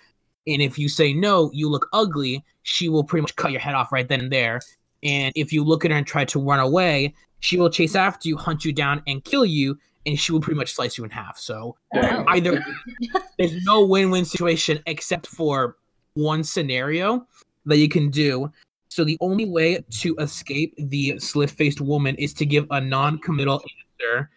And 0.48 0.62
if 0.62 0.78
you 0.78 0.90
say 0.90 1.14
no, 1.14 1.50
you 1.54 1.70
look 1.70 1.88
ugly, 1.94 2.44
she 2.64 2.90
will 2.90 3.04
pretty 3.04 3.22
much 3.22 3.36
cut 3.36 3.52
your 3.52 3.62
head 3.62 3.74
off 3.74 3.92
right 3.92 4.08
then 4.08 4.22
and 4.22 4.32
there. 4.32 4.62
And 5.04 5.32
if 5.36 5.52
you 5.52 5.64
look 5.64 5.86
at 5.86 5.92
her 5.92 5.98
and 5.98 6.06
try 6.06 6.26
to 6.26 6.40
run 6.40 6.60
away, 6.60 7.14
she 7.40 7.58
will 7.58 7.70
chase 7.70 7.96
after 7.96 8.28
you, 8.28 8.38
hunt 8.38 8.66
you 8.66 8.74
down, 8.74 9.02
and 9.08 9.24
kill 9.24 9.46
you. 9.46 9.78
And 10.06 10.20
she 10.20 10.32
will 10.32 10.42
pretty 10.42 10.58
much 10.58 10.74
slice 10.74 10.98
you 10.98 11.04
in 11.04 11.10
half. 11.10 11.38
So 11.38 11.76
Damn. 11.94 12.28
either 12.30 12.64
there's 13.40 13.64
no 13.64 13.86
win-win 13.86 14.26
situation 14.26 14.80
except 14.86 15.26
for 15.26 15.78
one 16.14 16.44
scenario 16.44 17.26
that 17.66 17.78
you 17.78 17.90
can 17.90 18.10
do. 18.10 18.52
So 18.96 19.04
the 19.04 19.18
only 19.20 19.46
way 19.46 19.84
to 20.00 20.16
escape 20.20 20.74
the 20.78 21.20
slit-faced 21.20 21.82
woman 21.82 22.16
is 22.16 22.34
to 22.36 22.46
give 22.46 22.66
a 22.72 22.80
non-committal 22.80 23.62
answer, 24.00 24.30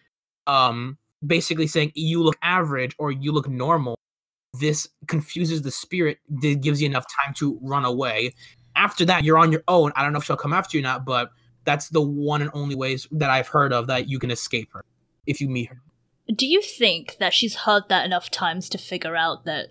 um, 0.47 0.97
basically 1.25 1.65
saying 1.65 1.93
you 1.95 2.21
look 2.21 2.37
average 2.41 2.93
or 2.99 3.09
you 3.09 3.31
look 3.31 3.47
normal. 3.47 3.97
This 4.59 4.89
confuses 5.07 5.61
the 5.61 5.71
spirit. 5.71 6.17
Gives 6.41 6.81
you 6.81 6.89
enough 6.89 7.05
time 7.23 7.33
to 7.35 7.57
run 7.61 7.85
away. 7.85 8.33
After 8.75 9.05
that, 9.05 9.23
you're 9.23 9.37
on 9.37 9.53
your 9.53 9.63
own. 9.69 9.93
I 9.95 10.03
don't 10.03 10.11
know 10.11 10.19
if 10.19 10.25
she'll 10.25 10.35
come 10.35 10.51
after 10.51 10.75
you 10.75 10.83
or 10.83 10.87
not, 10.87 11.05
but 11.05 11.31
that's 11.63 11.87
the 11.87 12.01
one 12.01 12.41
and 12.41 12.51
only 12.53 12.75
ways 12.75 13.07
that 13.11 13.29
I've 13.29 13.47
heard 13.47 13.71
of 13.71 13.87
that 13.87 14.09
you 14.09 14.19
can 14.19 14.29
escape 14.29 14.67
her 14.73 14.83
if 15.25 15.39
you 15.39 15.47
meet 15.47 15.69
her. 15.69 15.81
Do 16.27 16.45
you 16.45 16.61
think 16.61 17.15
that 17.21 17.33
she's 17.33 17.55
heard 17.55 17.83
that 17.87 18.05
enough 18.05 18.29
times 18.29 18.67
to 18.69 18.77
figure 18.77 19.15
out 19.15 19.45
that 19.45 19.67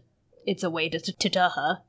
it's 0.46 0.62
a 0.62 0.70
way 0.70 0.88
to 0.88 0.98
deter 0.98 1.50
her? 1.50 1.82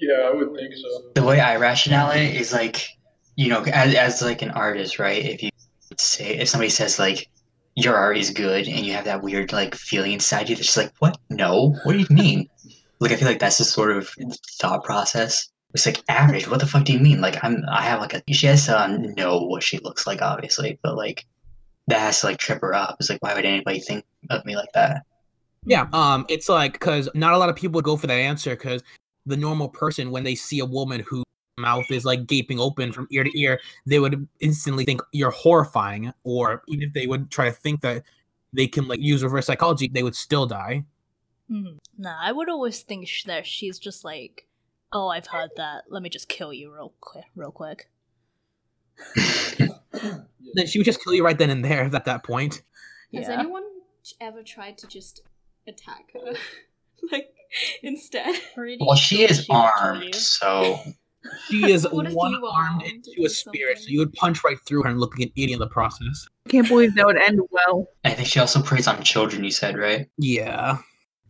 Yeah, 0.00 0.28
I 0.28 0.32
would 0.32 0.54
think 0.54 0.74
so. 0.74 1.10
The 1.14 1.24
way 1.24 1.40
I 1.40 1.56
rationale 1.56 2.10
it 2.10 2.34
is 2.34 2.52
like, 2.52 2.88
you 3.36 3.48
know, 3.48 3.62
as, 3.64 3.94
as 3.94 4.22
like 4.22 4.42
an 4.42 4.50
artist, 4.50 4.98
right? 4.98 5.24
If 5.24 5.42
you 5.42 5.50
say, 5.96 6.36
if 6.36 6.48
somebody 6.48 6.70
says 6.70 6.98
like, 6.98 7.28
your 7.74 7.94
art 7.94 8.18
is 8.18 8.30
good, 8.30 8.66
and 8.66 8.84
you 8.84 8.92
have 8.92 9.04
that 9.04 9.22
weird 9.22 9.52
like 9.52 9.74
feeling 9.74 10.12
inside 10.12 10.48
you 10.48 10.56
that's 10.56 10.66
just 10.66 10.76
like, 10.76 10.92
what? 10.98 11.16
No, 11.30 11.76
what 11.84 11.92
do 11.92 11.98
you 11.98 12.06
mean? 12.10 12.48
like, 13.00 13.12
I 13.12 13.16
feel 13.16 13.28
like 13.28 13.38
that's 13.38 13.58
the 13.58 13.64
sort 13.64 13.96
of 13.96 14.10
thought 14.60 14.82
process. 14.82 15.48
It's 15.74 15.86
like 15.86 16.02
average. 16.08 16.48
What 16.48 16.60
the 16.60 16.66
fuck 16.66 16.84
do 16.84 16.92
you 16.92 16.98
mean? 16.98 17.20
Like, 17.20 17.42
I'm, 17.44 17.62
I 17.70 17.82
have 17.82 18.00
like 18.00 18.14
a. 18.14 18.22
She 18.32 18.46
has 18.46 18.66
to 18.66 18.80
um, 18.80 19.14
know 19.14 19.38
what 19.38 19.62
she 19.62 19.78
looks 19.78 20.06
like, 20.06 20.22
obviously, 20.22 20.78
but 20.82 20.96
like, 20.96 21.24
that 21.86 22.00
has 22.00 22.20
to 22.20 22.26
like 22.26 22.38
trip 22.38 22.60
her 22.62 22.74
up. 22.74 22.96
It's 22.98 23.10
like, 23.10 23.22
why 23.22 23.34
would 23.34 23.44
anybody 23.44 23.78
think 23.78 24.04
of 24.30 24.44
me 24.44 24.56
like 24.56 24.72
that? 24.74 25.02
Yeah, 25.64 25.86
um, 25.92 26.24
it's 26.28 26.48
like 26.48 26.72
because 26.72 27.08
not 27.14 27.32
a 27.32 27.38
lot 27.38 27.48
of 27.48 27.56
people 27.56 27.76
would 27.76 27.84
go 27.84 27.96
for 27.96 28.06
that 28.06 28.14
answer 28.14 28.56
because 28.56 28.82
the 29.28 29.36
normal 29.36 29.68
person, 29.68 30.10
when 30.10 30.24
they 30.24 30.34
see 30.34 30.58
a 30.58 30.66
woman 30.66 31.00
whose 31.06 31.24
mouth 31.58 31.90
is 31.90 32.04
like 32.04 32.26
gaping 32.26 32.58
open 32.60 32.92
from 32.92 33.06
ear 33.10 33.24
to 33.24 33.38
ear, 33.38 33.60
they 33.86 33.98
would 33.98 34.28
instantly 34.40 34.84
think 34.84 35.00
you're 35.12 35.30
horrifying, 35.30 36.12
or 36.24 36.62
even 36.68 36.88
if 36.88 36.92
they 36.94 37.06
would 37.06 37.30
try 37.30 37.46
to 37.46 37.52
think 37.52 37.80
that 37.82 38.02
they 38.52 38.66
can 38.66 38.88
like 38.88 39.00
use 39.00 39.22
reverse 39.22 39.46
psychology, 39.46 39.88
they 39.88 40.02
would 40.02 40.16
still 40.16 40.46
die. 40.46 40.84
Mhm. 41.50 41.78
Nah, 41.96 42.18
I 42.20 42.32
would 42.32 42.48
always 42.48 42.82
think 42.82 43.08
sh- 43.08 43.24
that 43.24 43.46
she's 43.46 43.78
just 43.78 44.04
like, 44.04 44.46
oh, 44.92 45.08
I've 45.08 45.26
heard 45.26 45.50
that. 45.56 45.84
Let 45.88 46.02
me 46.02 46.08
just 46.08 46.28
kill 46.28 46.52
you 46.52 46.72
real 46.72 46.92
quick, 47.00 47.24
real 47.34 47.50
quick. 47.52 47.90
Then 50.54 50.66
she 50.66 50.78
would 50.78 50.86
just 50.86 51.02
kill 51.04 51.12
you 51.14 51.24
right 51.24 51.36
then 51.36 51.50
and 51.50 51.64
there 51.64 51.84
at 51.94 52.04
that 52.06 52.24
point. 52.24 52.62
Has 53.12 53.28
Yeah. 53.28 53.40
anyone 53.40 53.64
ever 54.20 54.42
tried 54.42 54.78
to 54.78 54.86
just 54.86 55.20
attack 55.66 56.10
her? 56.14 56.34
like, 57.12 57.34
instead? 57.82 58.34
Pretty 58.54 58.78
well, 58.80 58.96
she 58.96 59.22
is 59.22 59.46
would 59.48 59.54
armed, 59.54 60.14
so 60.14 60.80
She 61.48 61.70
is 61.70 61.86
one 61.92 62.06
armed 62.06 62.42
armed 62.44 62.82
into 62.82 63.24
a 63.24 63.28
spirit, 63.28 63.78
so 63.78 63.86
you 63.88 63.98
would 63.98 64.12
punch 64.12 64.44
right 64.44 64.58
through 64.66 64.82
her 64.82 64.88
and 64.88 65.00
look 65.00 65.16
like 65.16 65.26
an 65.26 65.32
idiot 65.36 65.52
in 65.52 65.58
the 65.58 65.68
process. 65.68 66.26
I 66.46 66.50
can't 66.50 66.68
believe 66.68 66.94
that 66.94 67.06
would 67.06 67.16
end 67.16 67.40
well. 67.50 67.88
I 68.04 68.10
think 68.10 68.28
she 68.28 68.40
also 68.40 68.62
preys 68.62 68.86
on 68.86 69.02
children. 69.02 69.44
You 69.44 69.50
said 69.50 69.76
right? 69.76 70.08
Yeah, 70.16 70.78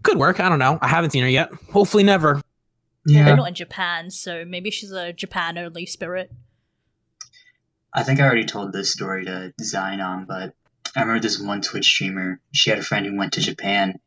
could 0.03 0.19
work. 0.19 0.41
I 0.41 0.49
don't 0.49 0.59
know. 0.59 0.79
I 0.81 0.89
haven't 0.89 1.11
seen 1.11 1.23
her 1.23 1.29
yet. 1.29 1.51
Hopefully, 1.73 2.03
never. 2.03 2.41
Yeah. 3.07 3.25
they're 3.25 3.37
not 3.37 3.49
in 3.49 3.55
Japan, 3.55 4.11
so 4.11 4.45
maybe 4.45 4.71
she's 4.71 4.93
a 4.93 5.13
Japan 5.13 5.57
only 5.57 5.87
spirit. 5.87 6.31
I 7.95 8.03
think 8.03 8.21
I 8.21 8.25
already 8.25 8.45
told 8.45 8.73
this 8.73 8.93
story 8.93 9.25
to 9.25 9.53
Zion, 9.63 10.27
but 10.29 10.55
I 10.95 11.01
remember 11.01 11.21
this 11.21 11.41
one 11.41 11.63
Twitch 11.63 11.87
streamer. 11.87 12.41
She 12.53 12.71
had 12.71 12.79
a 12.79 12.83
friend 12.83 13.07
who 13.07 13.17
went 13.17 13.33
to 13.35 13.41
Japan, 13.41 13.99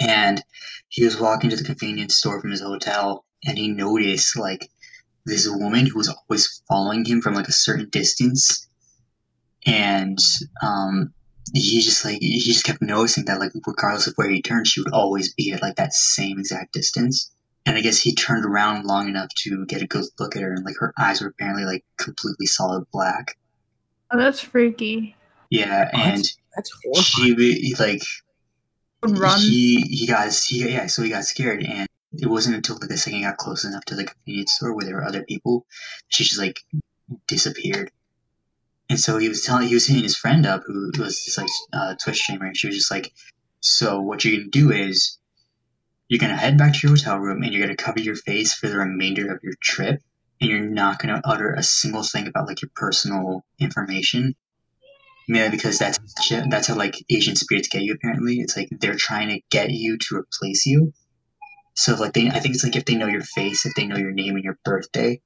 and 0.00 0.42
he 0.88 1.04
was 1.04 1.20
walking 1.20 1.50
to 1.50 1.56
the 1.56 1.64
convenience 1.64 2.16
store 2.16 2.40
from 2.40 2.50
his 2.50 2.60
hotel, 2.60 3.24
and 3.46 3.58
he 3.58 3.68
noticed 3.68 4.36
like 4.38 4.70
this 5.26 5.48
woman 5.48 5.86
who 5.86 5.98
was 5.98 6.08
always 6.08 6.62
following 6.68 7.04
him 7.04 7.20
from 7.20 7.34
like 7.34 7.48
a 7.48 7.52
certain 7.52 7.88
distance, 7.90 8.68
and 9.66 10.18
um, 10.62 11.12
he 11.54 11.80
just 11.80 12.04
like 12.04 12.18
he 12.20 12.40
just 12.40 12.64
kept 12.64 12.82
noticing 12.82 13.24
that 13.26 13.40
like 13.40 13.52
regardless 13.66 14.06
of 14.06 14.14
where 14.16 14.30
he 14.30 14.42
turned, 14.42 14.66
she 14.66 14.80
would 14.80 14.92
always 14.92 15.34
be 15.34 15.52
at 15.52 15.62
like 15.62 15.76
that 15.76 15.92
same 15.92 16.38
exact 16.38 16.72
distance. 16.72 17.30
And 17.66 17.76
I 17.76 17.82
guess 17.82 18.00
he 18.00 18.14
turned 18.14 18.46
around 18.46 18.86
long 18.86 19.08
enough 19.08 19.28
to 19.40 19.66
get 19.66 19.82
a 19.82 19.86
good 19.86 20.04
look 20.18 20.36
at 20.36 20.42
her, 20.42 20.54
and 20.54 20.64
like 20.64 20.76
her 20.78 20.94
eyes 20.98 21.20
were 21.20 21.28
apparently 21.28 21.64
like 21.64 21.84
completely 21.98 22.46
solid 22.46 22.84
black. 22.92 23.36
Oh, 24.10 24.16
that's 24.16 24.40
freaky. 24.40 25.14
Yeah, 25.50 25.90
Oh, 25.94 25.98
and 25.98 26.24
That's 26.56 26.70
horrifying. 26.82 27.36
she 27.38 27.60
he, 27.60 27.74
like 27.78 28.00
Would 28.00 28.06
run. 29.02 29.38
he 29.40 29.80
he 29.82 30.06
got 30.06 30.32
he 30.34 30.68
yeah, 30.70 30.86
so 30.86 31.02
he 31.02 31.10
got 31.10 31.24
scared, 31.24 31.62
and 31.62 31.88
it 32.12 32.26
wasn't 32.26 32.56
until 32.56 32.76
like 32.76 32.88
the 32.88 32.96
second 32.96 33.18
he 33.18 33.24
got 33.24 33.36
close 33.36 33.64
enough 33.64 33.84
to 33.86 33.94
the 33.94 34.04
convenience 34.04 34.54
store 34.54 34.74
where 34.74 34.84
there 34.84 34.96
were 34.96 35.04
other 35.04 35.22
people, 35.22 35.66
she 36.08 36.24
just 36.24 36.38
like 36.40 36.64
disappeared. 37.26 37.90
And 38.90 38.98
so 38.98 39.18
he 39.18 39.28
was 39.28 39.42
telling 39.42 39.68
he 39.68 39.74
was 39.74 39.86
hitting 39.86 40.02
his 40.02 40.16
friend 40.16 40.46
up, 40.46 40.62
who 40.66 40.90
was 40.98 41.24
this 41.24 41.36
like 41.38 41.48
uh, 41.72 41.94
Twitch 42.02 42.18
streamer. 42.18 42.46
and 42.46 42.56
She 42.56 42.66
was 42.66 42.76
just 42.76 42.90
like, 42.90 43.12
"So 43.60 44.00
what 44.00 44.24
you're 44.24 44.38
gonna 44.38 44.50
do 44.50 44.72
is 44.72 45.18
you're 46.08 46.20
gonna 46.20 46.36
head 46.36 46.56
back 46.56 46.72
to 46.72 46.78
your 46.82 46.96
hotel 46.96 47.18
room 47.18 47.42
and 47.42 47.52
you're 47.52 47.62
gonna 47.62 47.76
cover 47.76 48.00
your 48.00 48.16
face 48.16 48.54
for 48.54 48.68
the 48.68 48.78
remainder 48.78 49.32
of 49.32 49.42
your 49.42 49.54
trip, 49.62 50.00
and 50.40 50.50
you're 50.50 50.60
not 50.60 50.98
gonna 50.98 51.20
utter 51.24 51.52
a 51.52 51.62
single 51.62 52.02
thing 52.02 52.26
about 52.26 52.46
like 52.46 52.62
your 52.62 52.70
personal 52.74 53.44
information." 53.58 54.34
Yeah, 55.28 55.50
because 55.50 55.78
that's 55.78 55.98
that's 56.48 56.66
how 56.68 56.74
like 56.74 56.96
Asian 57.10 57.36
spirits 57.36 57.68
get 57.68 57.82
you. 57.82 57.92
Apparently, 57.94 58.36
it's 58.40 58.56
like 58.56 58.68
they're 58.80 58.94
trying 58.96 59.28
to 59.28 59.40
get 59.50 59.70
you 59.70 59.98
to 59.98 60.16
replace 60.16 60.64
you. 60.64 60.92
So 61.74 61.94
like 61.94 62.14
they, 62.14 62.28
I 62.28 62.40
think 62.40 62.54
it's 62.54 62.64
like 62.64 62.74
if 62.76 62.86
they 62.86 62.94
know 62.96 63.06
your 63.06 63.22
face, 63.22 63.64
if 63.66 63.74
they 63.74 63.86
know 63.86 63.96
your 63.96 64.10
name 64.10 64.34
and 64.34 64.44
your 64.44 64.58
birthday, 64.64 65.20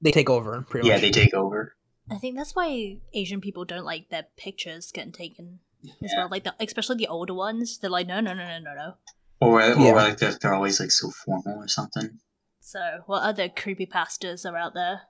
They 0.00 0.12
take 0.12 0.30
over. 0.30 0.62
Pretty 0.62 0.86
yeah, 0.88 0.94
much. 0.94 1.02
they 1.02 1.10
take 1.10 1.34
over. 1.34 1.74
I 2.10 2.16
think 2.16 2.36
that's 2.36 2.54
why 2.54 2.98
Asian 3.12 3.40
people 3.42 3.64
don't 3.66 3.84
like 3.84 4.08
their 4.08 4.26
pictures 4.36 4.90
getting 4.92 5.12
taken 5.12 5.58
as 6.02 6.12
well. 6.16 6.28
Like 6.30 6.44
the, 6.44 6.54
especially 6.60 6.96
the 6.96 7.08
older 7.08 7.34
ones, 7.34 7.78
they're 7.78 7.90
like, 7.90 8.06
no, 8.06 8.20
no, 8.20 8.32
no, 8.32 8.44
no, 8.46 8.58
no, 8.60 8.74
no. 8.74 8.94
Or, 9.40 9.60
or 9.60 9.74
Yeah. 9.74 9.92
like 9.92 10.16
they're, 10.16 10.32
they're 10.40 10.54
always 10.54 10.80
like 10.80 10.90
so 10.90 11.10
formal 11.10 11.58
or 11.62 11.68
something. 11.68 12.18
So, 12.60 13.00
what 13.06 13.22
other 13.22 13.48
creepypastas 13.50 14.50
are 14.50 14.56
out 14.56 14.72
there? 14.74 15.02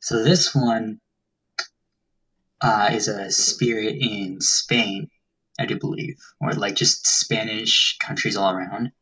So 0.00 0.24
this 0.24 0.52
one 0.54 1.00
uh, 2.62 2.90
is 2.92 3.08
a 3.08 3.30
spirit 3.30 3.96
in 4.00 4.40
Spain, 4.40 5.08
I 5.58 5.66
do 5.66 5.78
believe, 5.78 6.16
or 6.40 6.52
like 6.52 6.76
just 6.76 7.06
Spanish 7.06 7.96
countries 7.98 8.36
all 8.36 8.54
around. 8.54 8.92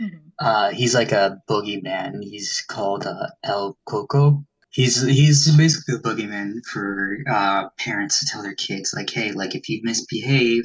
Mhm. 0.00 0.32
Uh, 0.38 0.70
he's 0.70 0.94
like 0.94 1.12
a 1.12 1.38
boogeyman. 1.48 2.22
He's 2.22 2.62
called 2.68 3.06
uh, 3.06 3.28
El 3.44 3.78
Coco. 3.86 4.44
He's 4.70 5.02
he's 5.02 5.56
basically 5.56 5.96
a 5.96 5.98
boogeyman 5.98 6.64
for 6.64 7.18
uh, 7.28 7.68
parents 7.78 8.20
to 8.20 8.26
tell 8.26 8.42
their 8.42 8.54
kids 8.54 8.92
like, 8.94 9.10
hey, 9.10 9.32
like 9.32 9.54
if 9.54 9.68
you 9.68 9.80
misbehave 9.82 10.64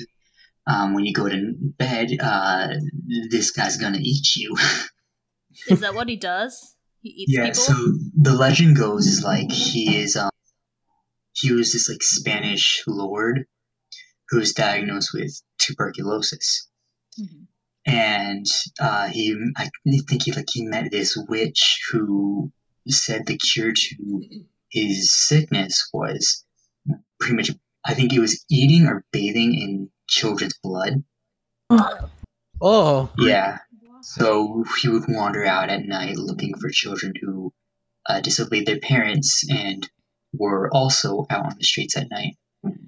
um, 0.68 0.94
when 0.94 1.06
you 1.06 1.14
go 1.14 1.30
to 1.30 1.54
bed, 1.78 2.18
uh, 2.20 2.74
this 3.30 3.52
guy's 3.52 3.78
gonna 3.78 4.00
eat 4.02 4.36
you. 4.36 4.56
Is 5.70 5.80
that 5.82 5.96
what 5.96 6.10
he 6.10 6.18
does? 6.18 6.76
He 7.02 7.10
eats 7.10 7.34
yeah. 7.34 7.46
people. 7.46 7.62
So 7.62 7.74
the 8.20 8.34
legend 8.34 8.78
goes 8.78 9.08
is 9.08 9.24
like 9.24 9.52
he 9.52 9.98
is 9.98 10.18
um 10.18 10.32
he 11.36 11.52
was 11.54 11.74
this 11.74 11.90
like 11.90 12.02
Spanish 12.04 12.84
lord 12.88 13.46
who 14.30 14.40
was 14.40 14.54
diagnosed 14.54 15.12
with 15.14 15.42
tuberculosis. 15.60 16.68
Mhm. 17.20 17.48
and 17.86 18.46
uh, 18.80 19.08
he 19.10 19.36
I 19.58 19.70
think 20.08 20.24
he 20.24 20.32
like 20.32 20.50
he 20.52 20.64
met 20.66 20.92
this 20.92 21.16
witch 21.30 21.80
who 21.92 22.52
said 22.88 23.26
the 23.26 23.38
cure 23.38 23.72
to 23.74 24.30
his 24.70 25.12
sickness 25.12 25.88
was 25.94 26.44
pretty 27.20 27.36
much 27.36 27.52
I 27.86 27.94
think 27.94 28.12
it 28.14 28.20
was 28.20 28.44
eating 28.50 28.88
or 28.88 29.06
bathing 29.12 29.54
in 29.54 29.90
children's 30.08 30.58
blood. 30.64 31.04
Oh, 32.62 33.10
Yeah. 33.20 33.60
So 34.02 34.64
he 34.82 34.88
would 34.90 35.06
wander 35.08 35.46
out 35.46 35.70
at 35.70 35.86
night 35.86 36.16
looking 36.18 36.54
for 36.58 36.70
children 36.70 37.14
who 37.22 37.54
uh, 38.08 38.22
disobeyed 38.22 38.66
their 38.66 38.80
parents 38.80 39.44
and 39.50 39.90
were 40.38 40.70
also 40.74 41.26
out 41.30 41.46
on 41.46 41.56
the 41.58 41.66
streets 41.66 41.98
at 41.98 42.10
night 42.10 42.36
mm-hmm. 42.66 42.88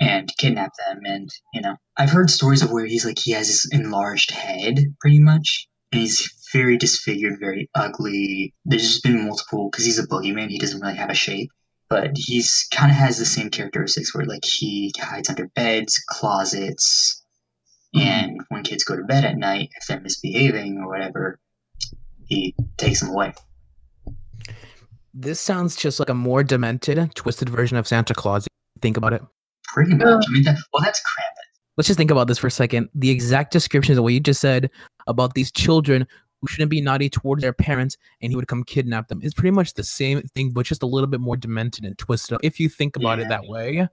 and 0.00 0.30
kidnap 0.38 0.72
them. 0.86 1.00
And, 1.04 1.28
you 1.52 1.60
know, 1.60 1.76
I've 1.96 2.10
heard 2.10 2.30
stories 2.30 2.62
of 2.62 2.70
where 2.70 2.86
he's 2.86 3.04
like, 3.04 3.18
he 3.18 3.32
has 3.32 3.48
this 3.48 3.68
enlarged 3.72 4.30
head 4.30 4.78
pretty 5.00 5.20
much. 5.20 5.68
And 5.92 6.00
he's 6.00 6.32
very 6.52 6.76
disfigured, 6.76 7.38
very 7.40 7.68
ugly. 7.74 8.54
There's 8.64 8.82
just 8.82 9.02
been 9.02 9.26
multiple, 9.26 9.68
because 9.70 9.84
he's 9.84 9.98
a 9.98 10.06
boogeyman, 10.06 10.50
he 10.50 10.58
doesn't 10.58 10.80
really 10.80 10.96
have 10.96 11.10
a 11.10 11.14
shape. 11.14 11.50
But 11.90 12.12
he's 12.14 12.66
kind 12.72 12.90
of 12.90 12.96
has 12.96 13.18
the 13.18 13.26
same 13.26 13.50
characteristics 13.50 14.14
where, 14.14 14.24
like, 14.24 14.44
he 14.44 14.92
hides 14.98 15.28
under 15.28 15.48
beds, 15.54 16.02
closets, 16.08 17.22
mm-hmm. 17.94 18.08
and 18.08 18.40
when 18.48 18.62
kids 18.62 18.84
go 18.84 18.96
to 18.96 19.02
bed 19.04 19.24
at 19.24 19.36
night, 19.36 19.68
if 19.80 19.86
they're 19.86 20.00
misbehaving 20.00 20.78
or 20.78 20.88
whatever, 20.88 21.38
he 22.26 22.56
takes 22.78 23.00
them 23.00 23.10
away. 23.10 23.34
This 25.14 25.40
sounds 25.40 25.76
just 25.76 25.98
like 26.00 26.08
a 26.10 26.14
more 26.14 26.42
demented, 26.42 27.14
twisted 27.14 27.48
version 27.48 27.76
of 27.76 27.86
Santa 27.86 28.12
Claus. 28.14 28.46
Think 28.82 28.96
about 28.96 29.12
it. 29.12 29.22
Pretty 29.68 29.94
much. 29.94 30.24
I 30.28 30.32
mean, 30.32 30.42
that, 30.44 30.58
well, 30.72 30.82
that's 30.82 31.00
Krampus. 31.00 31.40
Let's 31.76 31.86
just 31.86 31.96
think 31.98 32.10
about 32.10 32.26
this 32.28 32.38
for 32.38 32.48
a 32.48 32.50
second. 32.50 32.88
The 32.94 33.10
exact 33.10 33.52
descriptions 33.52 33.96
of 33.98 34.04
what 34.04 34.12
you 34.12 34.20
just 34.20 34.40
said 34.40 34.70
about 35.06 35.34
these 35.34 35.50
children 35.50 36.06
who 36.40 36.46
shouldn't 36.48 36.70
be 36.70 36.80
naughty 36.80 37.08
towards 37.08 37.42
their 37.42 37.52
parents 37.52 37.96
and 38.20 38.30
he 38.30 38.36
would 38.36 38.46
come 38.48 38.62
kidnap 38.64 39.08
them 39.08 39.20
is 39.22 39.32
pretty 39.34 39.50
much 39.52 39.74
the 39.74 39.82
same 39.84 40.20
thing, 40.34 40.50
but 40.52 40.66
just 40.66 40.82
a 40.82 40.86
little 40.86 41.06
bit 41.08 41.20
more 41.20 41.36
demented 41.36 41.84
and 41.84 41.96
twisted 41.98 42.34
up 42.34 42.40
if 42.44 42.60
you 42.60 42.68
think 42.68 42.96
about 42.96 43.18
Yeah. 43.18 43.24
it 43.24 43.28
that 43.30 43.46
way. 43.46 43.88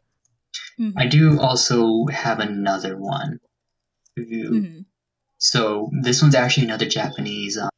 Mhm. 0.79 0.93
I 0.97 1.07
do 1.07 1.39
also 1.39 2.05
have 2.07 2.39
another 2.39 2.97
one. 2.97 3.39
Ooh. 4.19 4.23
Mhm. 4.51 4.85
So 5.37 5.89
this 6.01 6.21
one's 6.21 6.35
actually 6.35 6.65
another 6.65 6.85
Japanese 6.87 7.57
um, 7.57 7.69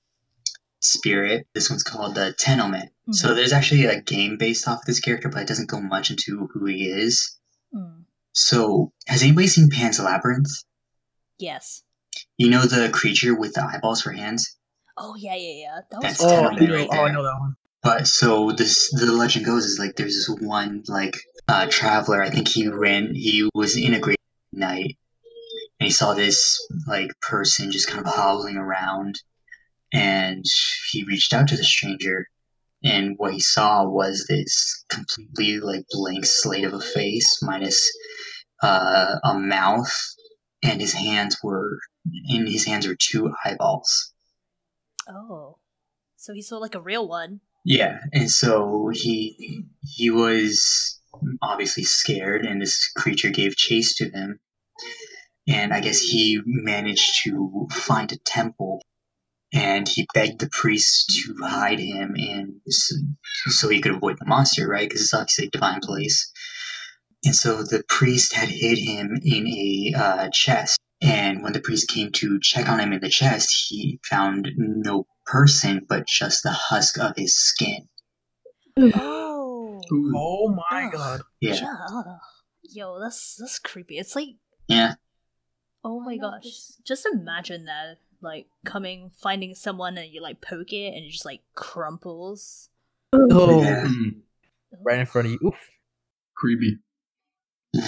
spirit. 0.84 1.48
This 1.54 1.70
one's 1.70 1.84
called 1.84 2.16
the 2.16 2.34
Tenome. 2.40 2.90
So 3.12 3.30
Mhm. 3.30 3.36
there's 3.36 3.54
actually 3.54 3.86
a 3.86 4.02
game 4.02 4.38
based 4.38 4.68
off 4.68 4.80
of 4.80 4.86
this 4.86 5.00
character, 5.00 5.30
but 5.30 5.42
it 5.42 5.48
doesn't 5.48 5.70
go 5.70 5.80
much 5.82 6.10
into 6.12 6.48
who 6.54 6.66
he 6.66 6.86
is. 6.90 7.38
Mm. 7.74 8.04
So 8.34 8.92
has 9.08 9.22
anybody 9.24 9.48
seen 9.48 9.70
Pan's 9.70 10.00
Labyrinth? 10.00 10.50
Yes. 11.38 11.84
You 12.38 12.50
know 12.50 12.66
the 12.66 12.90
creature 12.90 13.36
with 13.38 13.54
the 13.54 13.64
eyeballs 13.66 14.02
for 14.02 14.12
hands? 14.12 14.58
Oh 14.98 15.16
yeah, 15.16 15.36
yeah, 15.36 15.54
yeah. 15.64 15.80
That 15.92 16.02
That's 16.02 16.22
Oh, 16.24 16.30
Tenement 16.30 16.58
creepy. 16.58 16.74
right 16.74 16.88
oh, 16.92 17.04
I 17.06 17.12
know 17.12 17.24
that 17.24 17.40
one. 17.40 17.56
But 17.82 18.08
so 18.08 18.52
this 18.52 18.90
the 18.92 19.12
legend 19.12 19.46
goes 19.46 19.66
is 19.66 19.80
like 19.80 19.96
there's 19.96 20.16
this 20.16 20.30
one 20.40 20.84
like 20.88 21.18
uh 21.48 21.68
traveler. 21.70 22.22
I 22.22 22.30
think 22.30 22.48
he 22.48 22.68
ran. 22.68 23.14
He 23.14 23.50
was 23.54 23.76
in 23.76 23.94
a 23.94 24.00
great 24.00 24.20
night, 24.54 24.98
and 25.80 25.88
he 25.88 25.92
saw 25.92 26.14
this 26.14 26.66
like 26.88 27.10
person 27.22 27.72
just 27.72 27.88
kind 27.90 28.06
of 28.06 28.14
hobbling 28.14 28.56
around, 28.56 29.22
and 29.94 30.44
he 30.92 31.04
reached 31.04 31.34
out 31.34 31.48
to 31.50 31.56
the 31.56 31.64
stranger, 31.64 32.28
and 32.84 33.14
what 33.18 33.34
he 33.34 33.40
saw 33.40 33.88
was 33.88 34.26
this 34.28 34.84
completely 34.90 35.60
like 35.60 35.86
blank 35.92 36.26
slate 36.26 36.66
of 36.66 36.74
a 36.74 36.82
face 36.82 37.40
minus 37.42 37.90
uh, 38.62 39.16
a 39.24 39.38
mouth, 39.38 39.94
and 40.64 40.82
his 40.82 40.94
hands 40.94 41.38
were 41.44 41.80
in 42.30 42.48
his 42.48 42.66
hands 42.66 42.88
were 42.88 42.98
two 43.00 43.32
eyeballs. 43.46 44.14
Oh, 45.08 45.58
so 46.18 46.34
he 46.34 46.42
saw 46.42 46.58
like 46.58 46.76
a 46.76 46.82
real 46.82 47.08
one. 47.08 47.42
Yeah, 47.64 48.00
and 48.12 48.30
so 48.30 48.90
he 48.92 49.66
he 49.82 50.10
was 50.10 51.00
obviously 51.42 51.84
scared, 51.84 52.46
and 52.46 52.62
this 52.62 52.92
creature 52.96 53.30
gave 53.30 53.56
chase 53.56 53.96
to 53.98 54.10
him. 54.10 54.40
And 55.48 55.74
I 55.74 55.82
guess 55.82 56.00
he 56.00 56.40
managed 56.46 57.24
to 57.24 57.68
find 57.70 58.12
a 58.12 58.18
temple, 58.18 58.82
and 59.54 59.88
he 59.88 60.08
begged 60.14 60.40
the 60.40 60.50
priest 60.52 61.10
to 61.26 61.36
hide 61.46 61.80
him, 61.80 62.16
and 62.18 62.56
so, 62.68 62.96
so 63.48 63.70
he 63.70 63.80
could 63.82 63.94
avoid 63.96 64.18
the 64.20 64.26
monster, 64.26 64.68
right? 64.68 64.90
Because 64.90 65.02
it's 65.04 65.14
obviously 65.14 65.46
a 65.48 65.50
divine 65.52 65.80
place. 65.82 66.32
And 67.26 67.36
so 67.36 67.64
the 67.64 67.84
priest 67.88 68.34
had 68.34 68.50
hid 68.50 68.78
him 68.80 69.18
in 69.24 69.48
a 69.48 69.94
uh, 69.98 70.30
chest. 70.34 70.78
And 71.02 71.42
when 71.44 71.54
the 71.54 71.60
priest 71.62 71.90
came 71.90 72.12
to 72.14 72.40
check 72.42 72.68
on 72.70 72.80
him 72.80 72.92
in 72.94 73.00
the 73.02 73.10
chest, 73.10 73.68
he 73.70 74.00
found 74.10 74.50
no 74.58 75.06
person, 75.26 75.86
but 75.88 76.08
just 76.08 76.44
the 76.44 76.52
husk 76.52 76.98
of 77.00 77.14
his 77.16 77.34
skin. 77.34 77.88
Oh, 78.78 79.82
Ooh. 79.92 80.14
Oh 80.16 80.50
my 80.70 80.86
Ugh. 80.86 80.92
god. 80.94 81.22
Yeah. 81.40 81.56
yeah. 81.62 82.04
Yo, 82.64 83.00
that's 83.00 83.36
that's 83.40 83.60
creepy. 83.60 83.98
It's 83.98 84.16
like, 84.16 84.30
Yeah. 84.68 84.96
oh 85.84 86.00
my 86.00 86.18
gosh, 86.18 86.44
just- 86.44 86.84
just 86.86 87.06
imagine 87.06 87.66
that. 87.66 87.98
Like 88.24 88.48
coming, 88.66 89.12
finding 89.22 89.54
someone, 89.54 89.98
and 89.98 90.10
you 90.12 90.22
like 90.22 90.42
poke 90.42 90.72
it, 90.74 90.94
and 90.96 91.04
it 91.06 91.12
just 91.12 91.26
like 91.26 91.42
crumples. 91.56 92.70
Oh, 93.14 93.62
Yeah. 93.62 93.88
Right 94.82 95.00
in 95.00 95.06
front 95.06 95.28
of 95.28 95.34
you. 95.34 95.40
Oof, 95.46 95.70
creepy. 96.36 96.80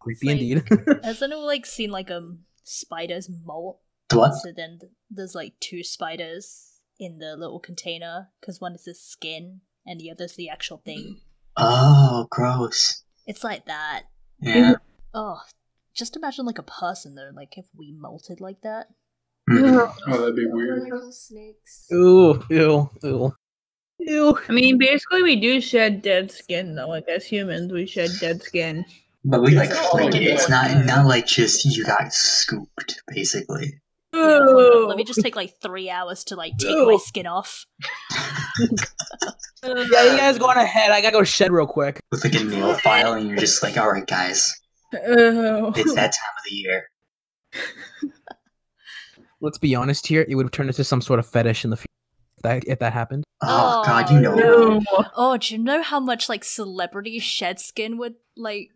creepy 0.00 0.26
like- 0.26 0.40
indeed. 0.40 0.62
Has 1.04 1.22
anyone 1.22 1.46
like 1.46 1.66
seen 1.66 1.90
like 1.90 2.10
um 2.10 2.40
spiders 2.64 3.28
molt? 3.44 3.80
What? 4.12 4.34
So 4.34 4.52
then 4.56 4.78
there's 5.10 5.34
like 5.34 5.54
two 5.60 5.84
spiders 5.84 6.80
in 6.98 7.18
the 7.18 7.36
little 7.36 7.60
container 7.60 8.28
because 8.40 8.60
one 8.60 8.74
is 8.74 8.84
the 8.84 8.94
skin 8.94 9.60
and 9.86 10.00
the 10.00 10.10
other's 10.10 10.34
the 10.34 10.48
actual 10.48 10.78
thing. 10.78 11.20
Oh, 11.56 12.26
gross. 12.30 13.02
It's 13.26 13.44
like 13.44 13.66
that. 13.66 14.04
Yeah. 14.40 14.74
Oh, 15.12 15.40
just 15.98 16.16
imagine 16.16 16.46
like 16.46 16.58
a 16.58 16.62
person 16.62 17.14
though. 17.14 17.30
Like 17.34 17.58
if 17.58 17.66
we 17.76 17.92
molted 17.92 18.40
like 18.40 18.60
that. 18.62 18.86
Mhm. 19.50 19.92
Oh, 20.06 20.18
that'd 20.18 20.36
be 20.36 20.46
weird. 20.46 20.88
snakes. 21.12 21.86
Ooh, 21.92 22.42
ew, 22.50 22.90
ew, 23.02 23.32
ew. 23.98 24.38
I 24.48 24.52
mean, 24.52 24.76
basically, 24.78 25.22
we 25.22 25.36
do 25.36 25.60
shed 25.60 26.02
dead 26.02 26.30
skin, 26.30 26.74
though. 26.74 26.88
Like, 26.88 27.08
as 27.08 27.24
humans, 27.24 27.72
we 27.72 27.86
shed 27.86 28.10
dead 28.20 28.42
skin. 28.42 28.84
But 29.24 29.40
we 29.40 29.54
like, 29.56 29.70
It's 29.70 29.94
like 29.94 30.14
it's 30.14 30.48
not 30.50 30.84
not 30.84 31.06
like 31.06 31.26
just 31.26 31.64
you 31.64 31.84
got 31.84 32.12
scooped, 32.12 33.02
basically. 33.08 33.80
Yeah, 34.14 34.38
hold 34.42 34.48
Ooh. 34.48 34.82
on, 34.82 34.88
Let 34.88 34.96
me 34.98 35.04
just 35.04 35.22
take 35.22 35.34
like 35.36 35.54
three 35.62 35.88
hours 35.90 36.24
to 36.24 36.36
like 36.36 36.56
take 36.58 36.76
my 36.76 36.98
skin 36.98 37.26
off. 37.26 37.64
Yeah, 39.64 39.74
you 40.12 40.16
guys 40.16 40.38
go 40.38 40.48
on 40.48 40.56
ahead. 40.56 40.92
I 40.92 41.00
gotta 41.02 41.12
go 41.18 41.24
shed 41.24 41.50
real 41.50 41.66
quick. 41.66 42.00
With 42.12 42.22
like 42.24 42.34
a 42.34 42.44
nail 42.44 42.74
file, 42.74 43.14
and 43.14 43.28
you're 43.28 43.36
just 43.36 43.60
like, 43.62 43.76
all 43.76 43.90
right, 43.90 44.06
guys, 44.06 44.54
Ooh. 44.94 45.72
it's 45.76 45.94
that 45.94 46.12
time 46.12 46.34
of 46.36 46.44
the 46.48 46.54
year. 46.54 46.90
Let's 49.40 49.58
be 49.58 49.74
honest 49.74 50.06
here. 50.06 50.24
It 50.28 50.34
would 50.34 50.52
turn 50.52 50.66
into 50.66 50.82
some 50.84 51.00
sort 51.00 51.18
of 51.20 51.26
fetish 51.26 51.64
in 51.64 51.70
the 51.70 51.76
future 51.76 51.86
if 52.36 52.42
that, 52.42 52.64
if 52.66 52.78
that 52.80 52.92
happened. 52.92 53.24
Oh, 53.42 53.82
Oh, 53.82 53.84
God, 53.86 54.10
you 54.10 54.20
know. 54.20 54.34
No. 54.34 54.80
Oh, 55.14 55.36
do 55.36 55.54
you 55.54 55.62
know 55.62 55.82
how 55.82 56.00
much 56.00 56.28
like 56.28 56.42
celebrity 56.44 57.18
shed 57.20 57.60
skin 57.60 57.98
would 57.98 58.14
like 58.36 58.70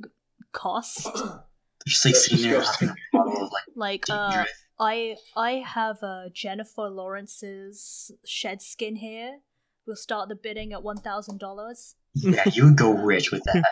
cost? 0.53 1.09
Just 1.87 2.05
like 2.05 2.15
sitting 2.15 2.49
there 2.49 2.63
having 2.63 2.91
a 2.91 2.95
bottle 3.13 3.45
of 3.47 3.51
like 3.53 3.65
Like 3.75 4.05
uh. 4.09 4.45
I 4.79 5.17
I 5.37 5.63
have 5.67 5.99
uh 6.03 6.25
Jennifer 6.33 6.89
Lawrence's 6.89 8.11
shed 8.25 8.63
skin 8.63 8.97
here. 8.97 9.39
We'll 9.87 9.97
start 9.97 10.29
the 10.29 10.37
bidding 10.37 10.73
at 10.73 10.83
one 10.85 10.97
thousand 10.97 11.39
dollars 11.41 11.97
Yeah, 12.15 12.45
you 12.53 12.65
would 12.67 12.77
go 12.77 12.93
rich 12.93 13.31
with 13.33 13.43
that. 13.45 13.65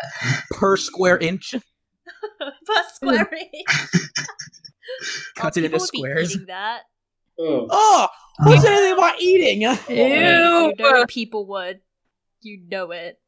Per 0.51 0.77
square 0.77 1.19
inch, 1.19 1.55
per 2.41 2.53
hmm. 2.67 2.89
square 2.95 3.31
inch. 3.33 3.67
cuts 5.37 5.57
Oh, 5.57 5.61
it 5.61 5.65
into 5.65 5.69
people 5.71 5.79
would 5.81 5.91
be 5.93 5.99
squares. 5.99 6.39
that. 6.47 6.81
Oh, 7.39 7.67
Oh, 7.71 8.09
oh. 8.41 8.45
who 8.45 8.57
said 8.61 8.73
anything 8.73 8.93
about 8.93 9.21
eating? 9.21 9.61
You 9.89 9.97
Ew. 9.97 10.75
know 10.79 11.07
people 11.07 11.47
would. 11.47 11.81
You 12.43 12.61
know 12.71 12.91
it. 12.91 13.19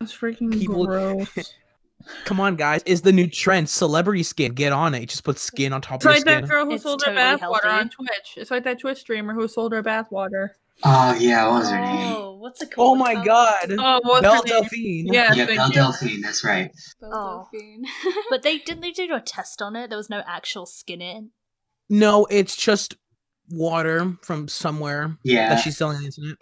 That's 0.00 0.12
freaking 0.16 0.52
People- 0.52 0.86
gross. 0.86 1.28
Come 2.24 2.38
on, 2.38 2.54
guys. 2.54 2.82
Is 2.86 3.02
the 3.02 3.10
new 3.10 3.26
trend 3.26 3.68
celebrity 3.68 4.22
skin? 4.22 4.52
Get 4.52 4.72
on 4.72 4.94
it. 4.94 5.06
Just 5.08 5.24
put 5.24 5.40
skin 5.40 5.72
on 5.72 5.80
top 5.80 5.96
It's 5.96 6.04
of 6.04 6.12
your 6.12 6.20
skin. 6.20 6.28
It's 6.34 6.40
like 6.42 6.48
that 6.48 6.48
girl 6.54 6.64
who 6.66 6.74
It's 6.74 6.82
sold 6.84 7.02
her 7.04 7.12
bathwater 7.12 7.64
on 7.64 7.88
Twitch. 7.88 8.34
It's 8.36 8.50
like 8.52 8.62
that 8.62 8.78
Twitch 8.78 8.98
streamer 8.98 9.34
who 9.34 9.48
sold 9.48 9.72
her 9.72 9.82
bathwater. 9.82 10.50
Oh 10.84 11.14
yeah, 11.18 11.48
what 11.48 11.60
was 11.60 11.70
her 11.70 11.80
name? 11.80 12.12
Oh, 12.14 12.36
what's 12.38 12.60
it 12.62 12.68
oh 12.72 12.74
called? 12.74 12.98
Oh 12.98 13.00
my 13.00 13.24
god. 13.24 13.72
Oh, 13.78 14.00
what's 14.02 14.22
Belle 14.22 14.34
her 14.34 14.42
name? 14.44 14.62
Delphine. 14.62 15.06
Yeah, 15.12 15.32
Yeah, 15.34 15.46
thank 15.46 15.58
Belle 15.58 15.68
you. 15.68 15.74
Delphine. 15.74 16.20
That's 16.20 16.44
right. 16.44 16.70
Belle 17.00 17.10
Oh. 17.12 17.48
Delphine. 17.52 17.84
But 18.30 18.42
they 18.42 18.58
didn't 18.58 18.82
they 18.82 18.92
do 18.92 19.14
a 19.14 19.20
test 19.20 19.62
on 19.62 19.74
it. 19.76 19.88
There 19.88 19.96
was 19.96 20.10
no 20.10 20.22
actual 20.26 20.66
skin 20.66 21.00
in. 21.00 21.30
No, 21.88 22.26
it's 22.26 22.56
just 22.56 22.96
water 23.48 24.16
from 24.22 24.48
somewhere 24.48 25.16
Yeah. 25.22 25.48
that 25.50 25.60
she's 25.60 25.76
selling 25.76 25.96
on 25.96 26.02
the 26.02 26.06
internet. 26.08 26.36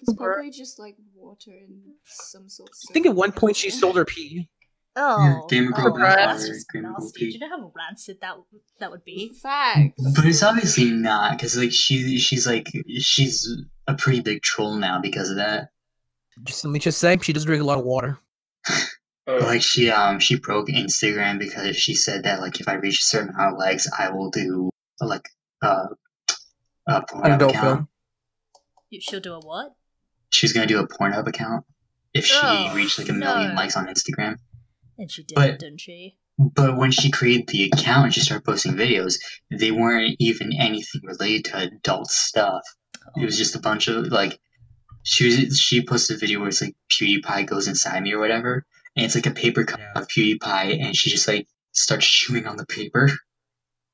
It's 0.00 0.14
probably 0.14 0.50
just 0.50 0.78
like 0.80 0.96
water 1.14 1.52
and 1.52 1.80
some 2.04 2.48
sort 2.48 2.70
of. 2.70 2.74
I 2.90 2.92
think 2.92 3.06
at 3.06 3.14
one 3.14 3.30
point 3.32 3.56
she 3.56 3.70
sold 3.70 3.96
her 3.96 4.04
pee. 4.04 4.48
Oh, 4.94 5.46
Gamer 5.48 5.70
oh 5.76 5.82
Girl 5.90 5.96
Bath 5.98 6.16
that's 6.16 6.42
Water, 6.42 6.52
just 6.54 6.70
Gamer 6.70 6.88
Girl 6.88 6.96
nasty. 7.00 7.18
Pee. 7.18 7.26
Do 7.26 7.32
you 7.32 7.38
know 7.40 7.48
how 7.48 7.72
rancid 7.74 8.18
that 8.20 8.36
that 8.78 8.90
would 8.90 9.04
be? 9.04 9.32
Facts. 9.42 9.94
But 10.14 10.26
it's 10.26 10.42
obviously 10.42 10.90
not 10.90 11.32
because 11.38 11.56
like 11.56 11.72
she 11.72 12.18
she's 12.18 12.46
like 12.46 12.68
she's 12.98 13.48
a 13.88 13.94
pretty 13.94 14.20
big 14.20 14.42
troll 14.42 14.76
now 14.76 15.00
because 15.00 15.30
of 15.30 15.36
that. 15.36 15.70
Just 16.44 16.64
let 16.64 16.70
me 16.72 16.78
just 16.78 16.98
say, 16.98 17.16
she 17.22 17.32
does 17.32 17.44
drink 17.44 17.62
a 17.62 17.66
lot 17.66 17.78
of 17.78 17.84
water. 17.84 18.18
oh. 19.26 19.36
Like 19.38 19.62
she 19.62 19.90
um 19.90 20.18
she 20.20 20.36
broke 20.36 20.68
Instagram 20.68 21.38
because 21.38 21.76
she 21.76 21.94
said 21.94 22.24
that 22.24 22.40
like 22.40 22.60
if 22.60 22.68
I 22.68 22.74
reach 22.74 23.00
a 23.00 23.04
certain 23.04 23.30
amount 23.30 23.54
of 23.54 23.58
likes, 23.58 23.88
I 23.98 24.10
will 24.10 24.30
do 24.30 24.68
like 25.00 25.28
uh 25.62 25.86
a 26.88 26.96
An 26.96 27.02
Pornhub 27.02 27.34
adult 27.36 27.50
account. 27.52 27.88
film. 28.90 29.00
She'll 29.00 29.20
do 29.20 29.32
a 29.32 29.40
what? 29.40 29.74
She's 30.28 30.52
gonna 30.52 30.66
do 30.66 30.80
a 30.80 30.86
Pornhub 30.86 31.26
account 31.26 31.64
if 32.12 32.26
she 32.26 32.36
Oh, 32.42 32.72
reached 32.74 32.98
like 32.98 33.08
a 33.08 33.12
million 33.14 33.50
no. 33.50 33.54
likes 33.54 33.76
on 33.76 33.86
Instagram. 33.86 34.36
And 34.98 35.10
she 35.10 35.22
did, 35.22 35.34
But- 35.34 35.58
didn't 35.58 35.80
she? 35.80 36.16
But 36.38 36.78
when 36.78 36.90
she 36.90 37.10
created 37.10 37.48
the 37.48 37.64
account 37.64 38.06
and 38.06 38.14
she 38.14 38.20
started 38.20 38.44
posting 38.44 38.72
videos, 38.72 39.18
they 39.50 39.70
weren't 39.70 40.16
even 40.18 40.50
anything 40.58 41.02
related 41.04 41.44
to 41.46 41.58
adult 41.58 42.08
stuff. 42.10 42.62
It 43.16 43.20
oh. 43.20 43.24
was 43.24 43.36
just 43.36 43.54
a 43.54 43.60
bunch 43.60 43.86
of 43.86 44.06
like 44.06 44.40
she 45.02 45.26
was 45.26 45.58
she 45.58 45.84
posted 45.84 46.16
a 46.16 46.18
video 46.18 46.40
where 46.40 46.48
it's 46.48 46.62
like 46.62 46.74
PewDiePie 46.90 47.46
goes 47.46 47.68
inside 47.68 48.02
me 48.02 48.12
or 48.12 48.18
whatever, 48.18 48.64
and 48.96 49.04
it's 49.04 49.14
like 49.14 49.26
a 49.26 49.30
paper 49.30 49.64
cut 49.64 49.80
of 49.94 50.08
PewDiePie, 50.08 50.82
and 50.82 50.96
she 50.96 51.10
just 51.10 51.28
like 51.28 51.46
starts 51.72 52.08
chewing 52.08 52.46
on 52.46 52.56
the 52.56 52.66
paper. 52.66 53.10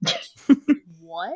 What? 1.08 1.32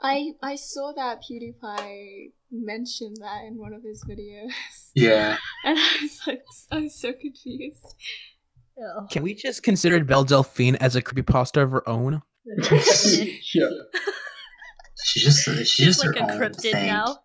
I 0.00 0.32
I 0.42 0.56
saw 0.56 0.94
that 0.96 1.22
PewDiePie 1.22 2.32
mentioned 2.50 3.18
that 3.20 3.44
in 3.46 3.58
one 3.58 3.74
of 3.74 3.82
his 3.82 4.02
videos, 4.02 4.52
Yeah, 4.94 5.36
and 5.64 5.78
I 5.78 5.98
was 6.00 6.20
like, 6.26 6.42
I 6.72 6.80
was 6.80 6.98
so 6.98 7.12
confused. 7.12 7.94
Can 9.10 9.22
we 9.22 9.34
just 9.34 9.62
consider 9.62 10.02
Belle 10.04 10.24
Delphine 10.24 10.76
as 10.76 10.96
a 10.96 11.02
creepypasta 11.02 11.62
of 11.62 11.70
her 11.72 11.88
own? 11.88 12.22
yeah. 12.46 13.64
Uh, 13.64 14.00
she's 15.04 15.22
just 15.22 15.44
she's, 15.44 15.68
She's 15.68 15.86
just 15.86 16.06
like 16.06 16.16
her 16.18 16.24
a 16.26 16.32
own 16.32 16.38
cryptid 16.40 16.72
thing. 16.72 16.86
now. 16.86 17.18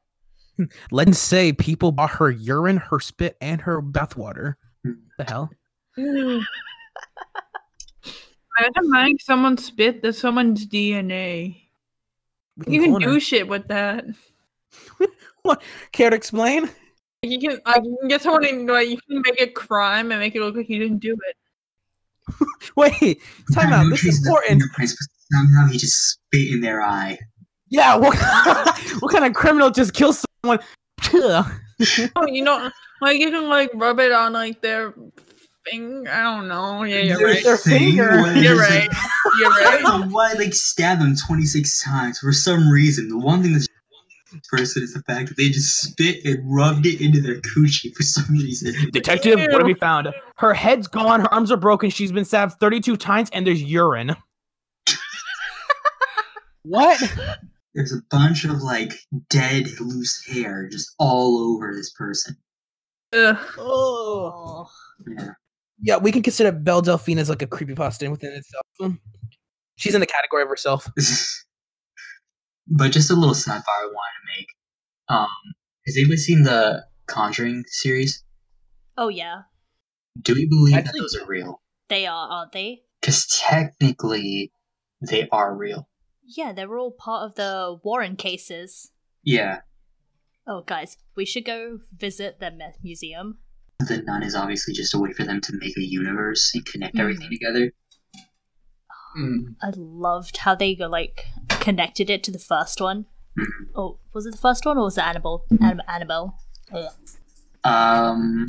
Let's 0.91 1.17
say 1.19 1.51
people 1.53 1.91
bought 1.91 2.11
her 2.11 2.29
urine, 2.31 2.77
her 2.77 2.99
spit, 2.99 3.37
and 3.41 3.61
her 3.61 3.81
bathwater. 3.81 4.55
The 4.83 5.23
hell? 5.27 5.49
Ew. 5.97 6.41
Imagine 8.59 8.91
buying 8.91 9.17
someone's 9.19 9.65
spit 9.65 10.01
that's 10.01 10.17
someone's 10.19 10.65
DNA. 10.65 11.61
We 12.65 12.73
You 12.75 12.81
can 12.81 12.91
clone 12.91 13.01
her. 13.01 13.09
do 13.11 13.19
shit 13.19 13.47
with 13.47 13.67
that. 13.67 14.05
What? 15.41 15.61
Care 15.91 16.09
to 16.09 16.15
explain? 16.15 16.69
You 17.21 17.37
can, 17.39 17.59
like, 17.67 17.83
you 17.83 17.95
can 17.99 18.07
get 18.07 18.23
someone 18.23 18.45
in, 18.45 18.65
like, 18.65 18.89
you 18.89 18.97
can 19.07 19.21
make 19.21 19.39
a 19.39 19.45
crime 19.45 20.11
and 20.11 20.19
make 20.19 20.35
it 20.35 20.41
look 20.41 20.55
like 20.55 20.67
you 20.69 20.79
didn't 20.79 20.97
do 20.97 21.13
it. 21.13 21.35
Wait, 22.75 23.21
time 23.53 23.73
out. 23.73 23.89
This 23.89 24.05
is 24.05 24.21
the 24.21 24.29
important. 24.29 24.63
Somehow 25.31 25.67
he 25.67 25.77
just 25.77 25.95
spit 26.11 26.51
in 26.51 26.61
their 26.61 26.81
eye. 26.81 27.17
Yeah, 27.69 27.95
what, 27.95 28.15
what 28.99 29.11
kind 29.11 29.25
of 29.25 29.33
criminal 29.33 29.69
just 29.71 29.93
kills 29.93 30.23
someone? 30.43 30.59
Oh, 32.15 32.25
you 32.27 32.41
know, 32.41 32.71
like 33.01 33.19
you 33.19 33.29
can 33.31 33.49
like 33.49 33.69
rub 33.73 33.99
it 33.99 34.13
on 34.13 34.31
like 34.31 34.61
their 34.61 34.93
finger. 35.69 36.09
I 36.09 36.23
don't 36.23 36.47
know. 36.47 36.83
Yeah, 36.83 36.99
you're 36.99 37.17
Their 37.17 37.27
right. 37.27 37.43
Their 37.43 37.57
finger. 37.57 38.33
You're 38.33 38.57
right. 38.57 38.87
like, 38.87 38.91
You're 39.41 39.51
I 39.51 39.63
right. 39.65 39.81
don't 39.81 40.01
know 40.01 40.07
why 40.07 40.31
like 40.33 40.53
stab 40.53 40.99
them 40.99 41.15
26 41.27 41.83
times 41.83 42.19
for 42.19 42.31
some 42.31 42.69
reason. 42.69 43.09
The 43.09 43.17
one 43.17 43.43
thing 43.43 43.51
that's 43.51 43.67
person 44.49 44.83
is 44.83 44.93
the 44.93 45.01
fact 45.03 45.29
that 45.29 45.37
they 45.37 45.49
just 45.49 45.81
spit 45.81 46.23
and 46.25 46.39
rubbed 46.43 46.85
it 46.85 47.01
into 47.01 47.21
their 47.21 47.41
coochie 47.41 47.93
for 47.93 48.03
some 48.03 48.25
reason. 48.31 48.73
Detective, 48.91 49.39
what 49.39 49.53
have 49.53 49.65
we 49.65 49.73
found? 49.73 50.09
Her 50.37 50.53
head's 50.53 50.87
gone, 50.87 51.21
her 51.21 51.33
arms 51.33 51.51
are 51.51 51.57
broken, 51.57 51.89
she's 51.89 52.11
been 52.11 52.25
stabbed 52.25 52.53
32 52.59 52.97
times, 52.97 53.29
and 53.33 53.45
there's 53.45 53.63
urine. 53.63 54.15
what? 56.63 57.01
There's 57.73 57.93
a 57.93 58.01
bunch 58.09 58.45
of 58.45 58.61
like 58.61 58.93
dead 59.29 59.67
loose 59.79 60.25
hair 60.27 60.67
just 60.69 60.93
all 60.97 61.39
over 61.39 61.73
this 61.75 61.91
person. 61.91 62.37
Ugh. 63.13 63.37
Oh. 63.57 64.67
Oh. 64.67 64.69
Yeah. 65.07 65.29
Yeah, 65.81 65.97
we 65.97 66.11
can 66.11 66.23
consider 66.23 66.51
Belle 66.51 66.81
Delphine 66.81 67.19
as 67.19 67.29
like 67.29 67.41
a 67.41 67.47
creepypasta 67.47 68.09
within 68.09 68.31
itself. 68.31 68.97
She's 69.75 69.93
in 69.93 69.99
the 69.99 70.07
category 70.07 70.41
of 70.43 70.49
herself. 70.49 70.89
but 72.67 72.91
just 72.91 73.11
a 73.11 73.15
little 73.15 73.35
sidebar 73.35 73.63
I 73.67 73.85
wanted 73.85 74.19
to 74.21 74.39
make. 74.39 74.47
Um, 75.09 75.27
has 75.85 75.95
anybody 75.97 76.17
seen 76.17 76.43
the 76.43 76.85
Conjuring 77.07 77.63
series? 77.67 78.23
Oh 78.97 79.09
yeah, 79.09 79.41
Do 80.21 80.33
we 80.33 80.47
believe 80.47 80.73
that 80.85 80.93
those 80.97 81.15
are 81.15 81.25
real? 81.27 81.61
they 81.89 82.05
are, 82.07 82.27
aren't 82.29 82.51
they? 82.53 82.81
Because 83.01 83.27
technically, 83.27 84.51
they 85.01 85.27
are 85.31 85.55
real. 85.55 85.87
Yeah, 86.25 86.53
they're 86.53 86.77
all 86.79 86.91
part 86.91 87.29
of 87.29 87.35
the 87.35 87.77
Warren 87.83 88.15
cases. 88.15 88.91
Yeah. 89.23 89.59
Oh, 90.47 90.61
guys, 90.61 90.97
we 91.15 91.25
should 91.25 91.45
go 91.45 91.79
visit 91.95 92.39
the 92.39 92.49
me- 92.51 92.73
museum. 92.81 93.37
The 93.79 94.01
nun 94.01 94.23
is 94.23 94.33
obviously 94.33 94.73
just 94.73 94.95
a 94.95 94.99
way 94.99 95.11
for 95.13 95.23
them 95.23 95.41
to 95.41 95.53
make 95.59 95.77
a 95.77 95.83
universe 95.85 96.51
and 96.55 96.65
connect 96.65 96.95
Mhm. 96.95 96.99
everything 97.01 97.29
together. 97.29 97.71
Mm. 99.17 99.55
I 99.61 99.71
loved 99.75 100.37
how 100.37 100.55
they 100.55 100.75
go 100.75 100.87
like 100.87 101.25
connected 101.65 102.09
it 102.09 102.23
to 102.23 102.31
the 102.31 102.39
first 102.39 102.79
one. 102.79 103.05
Mhm. 103.37 103.45
Oh, 103.75 103.99
was 104.13 104.25
it 104.25 104.31
the 104.31 104.37
first 104.47 104.65
one 104.65 104.77
or 104.77 104.83
was 104.85 104.97
it 104.97 105.03
Annabelle? 105.03 105.45
Annab- 105.51 105.79
Annabelle. 105.87 106.37
Um, 107.63 108.45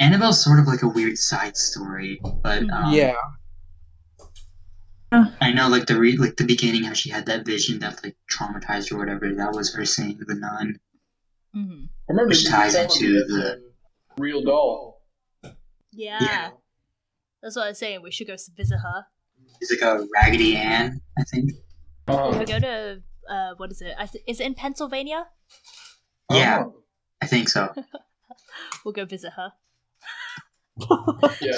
Annabelle's 0.00 0.42
sort 0.42 0.58
of 0.60 0.66
like 0.66 0.82
a 0.82 0.88
weird 0.88 1.18
side 1.18 1.56
story, 1.56 2.20
but 2.42 2.62
Mhm. 2.62 2.72
um, 2.72 2.92
yeah. 2.94 3.16
I 5.40 5.52
know 5.52 5.68
like 5.68 5.86
the 5.86 5.96
re- 5.98 6.16
like 6.16 6.36
the 6.36 6.44
beginning 6.44 6.82
how 6.84 6.92
she 6.92 7.08
had 7.10 7.26
that 7.26 7.46
vision 7.46 7.78
that 7.80 8.02
like 8.02 8.16
traumatized 8.32 8.90
her 8.90 8.96
or 8.96 8.98
whatever. 8.98 9.32
That 9.32 9.52
was 9.54 9.72
her 9.74 9.84
seeing 9.84 10.18
the 10.18 10.34
nun. 10.34 10.78
mm-hmm. 11.54 11.84
I 12.08 12.12
remember 12.12 12.30
Which 12.30 12.48
ties 12.48 12.74
into 12.74 13.24
the- 13.32 13.62
real 14.18 14.42
doll. 14.42 15.02
Yeah. 15.92 16.18
Yeah. 16.20 16.50
That's 17.42 17.54
what 17.56 17.66
I 17.66 17.68
was 17.68 17.78
saying. 17.78 18.02
We 18.02 18.10
should 18.10 18.26
go 18.26 18.36
visit 18.56 18.78
her. 18.78 19.06
She's 19.60 19.70
like 19.70 19.82
a 19.82 20.04
Raggedy 20.16 20.56
Ann, 20.56 21.00
I 21.18 21.22
think. 21.24 21.52
Oh. 22.08 22.38
We 22.38 22.44
go 22.44 22.58
to 22.58 23.02
uh, 23.30 23.54
what 23.56 23.70
is 23.70 23.80
it? 23.80 23.94
I 23.98 24.06
th- 24.06 24.24
is 24.26 24.40
it 24.40 24.46
in 24.46 24.54
Pennsylvania? 24.54 25.26
Yeah, 26.30 26.64
Oh. 26.66 26.74
I 27.22 27.26
think 27.26 27.48
so. 27.48 27.72
We'll 28.84 28.92
go 28.92 29.04
visit 29.04 29.32
her. 29.32 29.52
Yeah, 30.78 30.86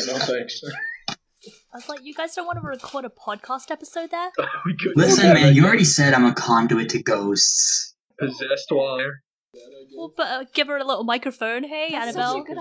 no 0.06 0.18
thanks. 0.18 0.62
I 0.64 1.76
was 1.76 1.88
like, 1.88 2.00
you 2.04 2.14
guys 2.14 2.34
don't 2.34 2.46
want 2.46 2.58
to 2.60 2.66
record 2.66 3.04
a 3.04 3.08
podcast 3.10 3.70
episode 3.70 4.10
there? 4.10 4.30
Listen, 4.96 5.34
man, 5.34 5.54
you 5.54 5.64
already 5.66 5.84
said 5.84 6.14
I'm 6.14 6.24
a 6.24 6.32
conduit 6.34 6.88
to 6.90 7.02
ghosts. 7.02 7.94
possessed 8.18 8.66
while 8.70 8.96
there. 8.98 9.22
Well, 9.96 10.12
but 10.16 10.26
uh, 10.26 10.44
give 10.54 10.68
her 10.68 10.76
a 10.78 10.84
little 10.84 11.04
microphone. 11.04 11.64
Hey, 11.64 11.88
Annabelle. 11.94 12.44
That's 12.44 12.48
such 12.48 12.50
a 12.50 12.54
good 12.54 12.58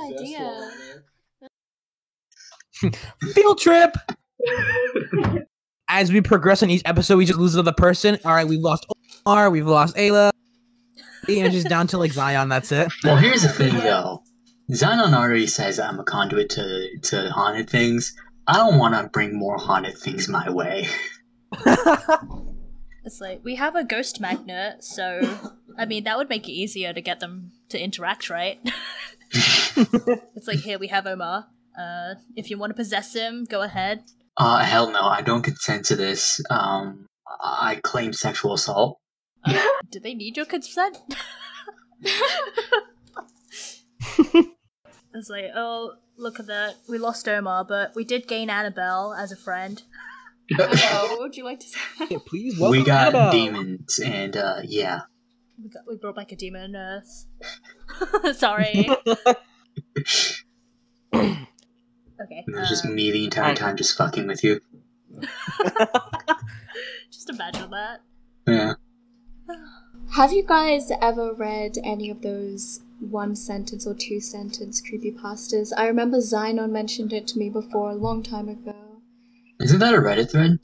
idea. 2.81 3.31
Field 3.33 3.59
trip! 3.59 3.95
As 5.87 6.11
we 6.11 6.21
progress 6.21 6.63
on 6.63 6.69
each 6.69 6.81
episode, 6.85 7.17
we 7.17 7.25
just 7.25 7.39
lose 7.39 7.53
another 7.53 7.73
person. 7.73 8.17
All 8.25 8.33
right, 8.33 8.47
we've 8.47 8.59
lost 8.59 8.85
Omar, 9.25 9.49
we've 9.49 9.67
lost 9.67 9.95
Ayla. 9.95 10.31
And 11.27 11.51
just 11.51 11.67
down 11.67 11.87
to 11.87 11.97
like 11.97 12.11
Zion, 12.11 12.49
that's 12.49 12.71
it. 12.71 12.91
Well, 13.03 13.17
here's 13.17 13.41
the 13.41 13.49
thing, 13.49 13.75
though. 13.75 14.23
Xenon 14.71 15.13
already 15.13 15.47
says 15.47 15.79
I'm 15.79 15.99
a 15.99 16.03
conduit 16.03 16.49
to, 16.51 16.97
to 16.97 17.29
haunted 17.29 17.69
things. 17.69 18.15
I 18.47 18.57
don't 18.57 18.77
want 18.77 18.95
to 18.95 19.09
bring 19.09 19.37
more 19.37 19.57
haunted 19.57 19.97
things 19.97 20.27
my 20.27 20.49
way. 20.49 20.87
It's 23.05 23.21
like 23.21 23.41
we 23.43 23.55
have 23.55 23.75
a 23.75 23.83
ghost 23.83 24.19
magnet, 24.19 24.83
so 24.83 25.21
I 25.77 25.85
mean 25.85 26.05
that 26.05 26.17
would 26.17 26.27
make 26.27 26.49
it 26.49 26.53
easier 26.53 26.91
to 26.91 27.01
get 27.01 27.19
them 27.19 27.51
to 27.69 27.81
interact, 27.81 28.31
right? 28.31 28.59
it's 29.31 30.47
like 30.47 30.59
here 30.59 30.79
we 30.79 30.87
have 30.87 31.05
Omar. 31.05 31.45
Uh, 31.79 32.15
if 32.35 32.49
you 32.49 32.57
want 32.57 32.71
to 32.71 32.73
possess 32.73 33.13
him, 33.13 33.45
go 33.45 33.61
ahead. 33.61 34.05
Uh, 34.37 34.59
hell 34.59 34.91
no, 34.91 35.01
I 35.01 35.21
don't 35.21 35.43
consent 35.43 35.85
to 35.85 35.95
this. 35.95 36.41
Um, 36.49 37.07
I 37.41 37.79
claim 37.83 38.13
sexual 38.13 38.53
assault. 38.53 38.99
Do 39.89 39.99
they 39.99 40.13
need 40.13 40.35
your 40.35 40.45
consent? 40.45 40.97
it's 44.17 45.29
like, 45.29 45.51
oh, 45.55 45.93
look 46.17 46.39
at 46.39 46.47
that. 46.47 46.75
We 46.89 46.97
lost 46.97 47.27
Omar, 47.27 47.65
but 47.65 47.95
we 47.95 48.03
did 48.03 48.27
gain 48.27 48.49
Annabelle 48.49 49.13
as 49.13 49.31
a 49.31 49.37
friend. 49.37 49.81
Annabelle, 50.59 51.07
what 51.09 51.19
would 51.19 51.37
you 51.37 51.45
like 51.45 51.59
to 51.61 51.67
say? 51.67 51.79
Yeah, 52.09 52.17
please 52.25 52.59
welcome 52.59 52.79
we 52.79 52.85
got 52.85 53.15
Annabelle. 53.15 53.31
demons, 53.31 53.99
and 53.99 54.35
uh, 54.35 54.61
yeah. 54.63 55.01
We, 55.61 55.69
got, 55.69 55.83
we 55.87 55.95
brought 55.95 56.15
back 56.15 56.33
a 56.33 56.35
demon 56.35 56.73
nurse. 56.73 57.27
Sorry. 58.33 58.89
Okay. 62.21 62.43
It 62.47 62.55
was 62.55 62.69
just 62.69 62.85
uh, 62.85 62.89
me 62.89 63.11
the 63.11 63.25
entire 63.25 63.51
I- 63.51 63.55
time 63.55 63.75
just 63.77 63.97
fucking 63.97 64.27
with 64.27 64.43
you. 64.43 64.61
just 67.11 67.29
imagine 67.29 67.69
that. 67.71 68.01
Yeah. 68.47 68.73
Have 70.11 70.31
you 70.31 70.43
guys 70.43 70.91
ever 71.01 71.33
read 71.33 71.77
any 71.83 72.09
of 72.09 72.21
those 72.21 72.81
one 72.99 73.35
sentence 73.35 73.85
or 73.85 73.93
two 73.93 74.19
sentence 74.19 74.81
creepy 74.81 75.11
creepypastas? 75.11 75.71
I 75.75 75.87
remember 75.87 76.17
Zynon 76.17 76.71
mentioned 76.71 77.11
it 77.11 77.27
to 77.27 77.37
me 77.39 77.49
before 77.49 77.91
a 77.91 77.95
long 77.95 78.23
time 78.23 78.49
ago. 78.49 78.75
Isn't 79.59 79.79
that 79.79 79.93
a 79.93 79.97
Reddit 79.97 80.31
thread? 80.31 80.59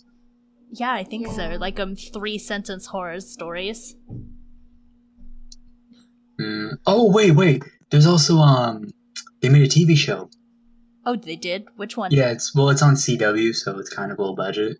Yeah, 0.71 0.93
I 0.93 1.03
think 1.03 1.27
so. 1.27 1.57
Like 1.59 1.79
um, 1.79 1.95
three 1.95 2.37
sentence 2.37 2.85
horror 2.85 3.19
stories. 3.19 3.95
Mm. 6.39 6.77
Oh, 6.85 7.11
wait, 7.11 7.31
wait. 7.31 7.63
There's 7.89 8.05
also, 8.05 8.37
um, 8.37 8.89
they 9.41 9.49
made 9.49 9.63
a 9.63 9.67
TV 9.67 9.97
show. 9.97 10.29
Oh, 11.05 11.15
they 11.15 11.35
did. 11.35 11.67
Which 11.75 11.97
one? 11.97 12.11
Yeah, 12.11 12.31
it's, 12.31 12.53
well, 12.55 12.69
it's 12.69 12.81
on 12.81 12.95
CW, 12.95 13.55
so 13.55 13.79
it's 13.79 13.89
kind 13.89 14.11
of 14.11 14.19
low 14.19 14.35
budget. 14.35 14.77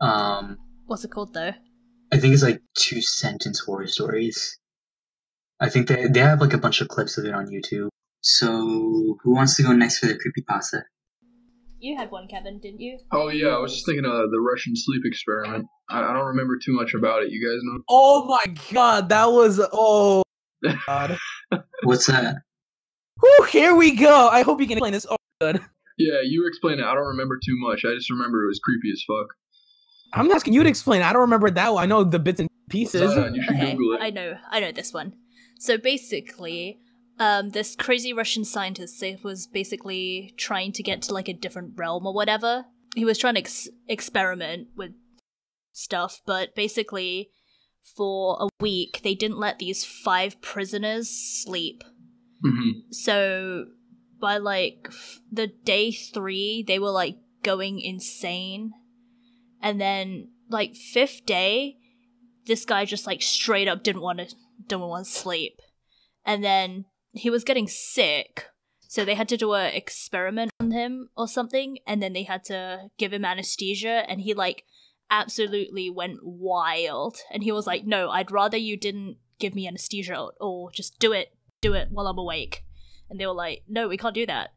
Um, 0.00 0.58
What's 0.86 1.04
it 1.04 1.10
called 1.10 1.34
though? 1.34 1.52
I 2.12 2.18
think 2.18 2.34
it's 2.34 2.42
like 2.42 2.62
two 2.76 3.00
sentence 3.00 3.60
horror 3.60 3.86
stories. 3.86 4.58
I 5.60 5.68
think 5.68 5.88
they 5.88 6.06
they 6.08 6.20
have 6.20 6.40
like 6.40 6.52
a 6.54 6.58
bunch 6.58 6.80
of 6.80 6.88
clips 6.88 7.18
of 7.18 7.24
it 7.24 7.34
on 7.34 7.46
YouTube. 7.46 7.88
So 8.22 8.46
who 9.22 9.34
wants 9.34 9.56
to 9.56 9.62
go 9.62 9.72
next 9.72 9.98
for 9.98 10.06
the 10.06 10.18
creepy 10.18 10.42
pasta? 10.42 10.82
You 11.78 11.96
had 11.96 12.10
one, 12.10 12.26
Kevin, 12.28 12.58
didn't 12.58 12.80
you? 12.80 12.98
Oh 13.12 13.28
yeah, 13.28 13.48
I 13.48 13.58
was 13.58 13.72
just 13.72 13.86
thinking 13.86 14.04
of 14.04 14.30
the 14.30 14.40
Russian 14.40 14.74
sleep 14.74 15.02
experiment. 15.04 15.66
I, 15.88 16.02
I 16.02 16.12
don't 16.12 16.26
remember 16.26 16.58
too 16.58 16.72
much 16.72 16.92
about 16.94 17.22
it. 17.22 17.30
You 17.30 17.46
guys 17.46 17.60
know? 17.62 17.82
Oh 17.88 18.24
my 18.26 18.54
god, 18.72 19.08
that 19.10 19.30
was 19.30 19.60
oh 19.72 20.22
god. 20.86 21.18
What's 21.84 22.06
that? 22.06 22.36
Whew, 23.20 23.46
here 23.50 23.74
we 23.76 23.94
go. 23.94 24.28
I 24.28 24.42
hope 24.42 24.60
you 24.60 24.66
can 24.66 24.78
explain 24.78 24.92
this. 24.92 25.06
Oh 25.08 25.16
good. 25.40 25.60
Yeah, 25.98 26.20
you 26.22 26.46
explain 26.46 26.78
it. 26.78 26.84
I 26.84 26.94
don't 26.94 27.08
remember 27.08 27.38
too 27.44 27.56
much. 27.58 27.84
I 27.84 27.94
just 27.94 28.10
remember 28.10 28.44
it 28.44 28.48
was 28.48 28.60
creepy 28.62 28.90
as 28.90 29.02
fuck. 29.06 29.34
I'm 30.12 30.30
asking 30.30 30.54
you 30.54 30.62
to 30.62 30.68
explain. 30.68 31.02
I 31.02 31.12
don't 31.12 31.22
remember 31.22 31.50
that 31.50 31.74
one. 31.74 31.82
I 31.82 31.86
know 31.86 32.04
the 32.04 32.18
bits 32.18 32.40
and 32.40 32.48
pieces. 32.68 33.12
Zion, 33.14 33.34
you 33.34 33.42
should 33.42 33.56
Okay, 33.56 33.72
Google 33.72 33.94
it. 33.94 34.00
I 34.02 34.10
know, 34.10 34.36
I 34.50 34.60
know 34.60 34.72
this 34.72 34.92
one. 34.92 35.14
So 35.58 35.76
basically, 35.76 36.78
um, 37.18 37.50
this 37.50 37.76
crazy 37.76 38.12
Russian 38.12 38.44
scientist 38.44 39.04
was 39.22 39.46
basically 39.46 40.32
trying 40.38 40.72
to 40.72 40.82
get 40.82 41.02
to 41.02 41.14
like 41.14 41.28
a 41.28 41.34
different 41.34 41.74
realm 41.76 42.06
or 42.06 42.14
whatever. 42.14 42.64
He 42.96 43.04
was 43.04 43.18
trying 43.18 43.34
to 43.34 43.40
ex- 43.40 43.68
experiment 43.88 44.68
with 44.76 44.92
stuff, 45.72 46.22
but 46.26 46.54
basically, 46.56 47.30
for 47.96 48.36
a 48.40 48.48
week, 48.60 49.00
they 49.04 49.14
didn't 49.14 49.38
let 49.38 49.58
these 49.58 49.84
five 49.84 50.40
prisoners 50.40 51.08
sleep. 51.10 51.84
hmm 52.42 52.70
So 52.90 53.66
by 54.20 54.38
like 54.38 54.86
f- 54.88 55.20
the 55.30 55.46
day 55.46 55.92
three, 55.92 56.64
they 56.66 56.78
were 56.78 56.90
like 56.90 57.16
going 57.42 57.80
insane, 57.80 58.72
and 59.62 59.80
then 59.80 60.30
like 60.48 60.74
fifth 60.74 61.24
day, 61.26 61.76
this 62.46 62.64
guy 62.64 62.84
just 62.84 63.06
like 63.06 63.22
straight 63.22 63.68
up 63.68 63.82
didn't 63.82 64.02
want 64.02 64.18
to 64.18 64.34
didn't 64.66 64.86
want 64.86 65.06
to 65.06 65.12
sleep, 65.12 65.60
and 66.24 66.44
then 66.44 66.84
he 67.12 67.30
was 67.30 67.44
getting 67.44 67.66
sick, 67.66 68.46
so 68.88 69.04
they 69.04 69.14
had 69.14 69.28
to 69.28 69.36
do 69.36 69.54
a 69.54 69.68
experiment 69.68 70.52
on 70.60 70.70
him 70.70 71.08
or 71.16 71.26
something, 71.26 71.78
and 71.86 72.02
then 72.02 72.12
they 72.12 72.24
had 72.24 72.44
to 72.44 72.90
give 72.98 73.12
him 73.12 73.24
anesthesia, 73.24 74.04
and 74.08 74.20
he 74.20 74.34
like 74.34 74.64
absolutely 75.10 75.90
went 75.90 76.18
wild. 76.22 77.18
And 77.30 77.42
he 77.42 77.52
was 77.52 77.66
like, 77.66 77.84
No, 77.84 78.10
I'd 78.10 78.30
rather 78.30 78.56
you 78.56 78.76
didn't 78.76 79.16
give 79.38 79.54
me 79.54 79.66
anesthesia 79.66 80.18
or, 80.18 80.32
or 80.40 80.70
just 80.70 80.98
do 80.98 81.12
it, 81.12 81.34
do 81.60 81.74
it 81.74 81.88
while 81.90 82.06
I'm 82.06 82.18
awake. 82.18 82.62
And 83.10 83.18
they 83.20 83.26
were 83.26 83.34
like, 83.34 83.62
No, 83.68 83.88
we 83.88 83.96
can't 83.96 84.14
do 84.14 84.26
that. 84.26 84.54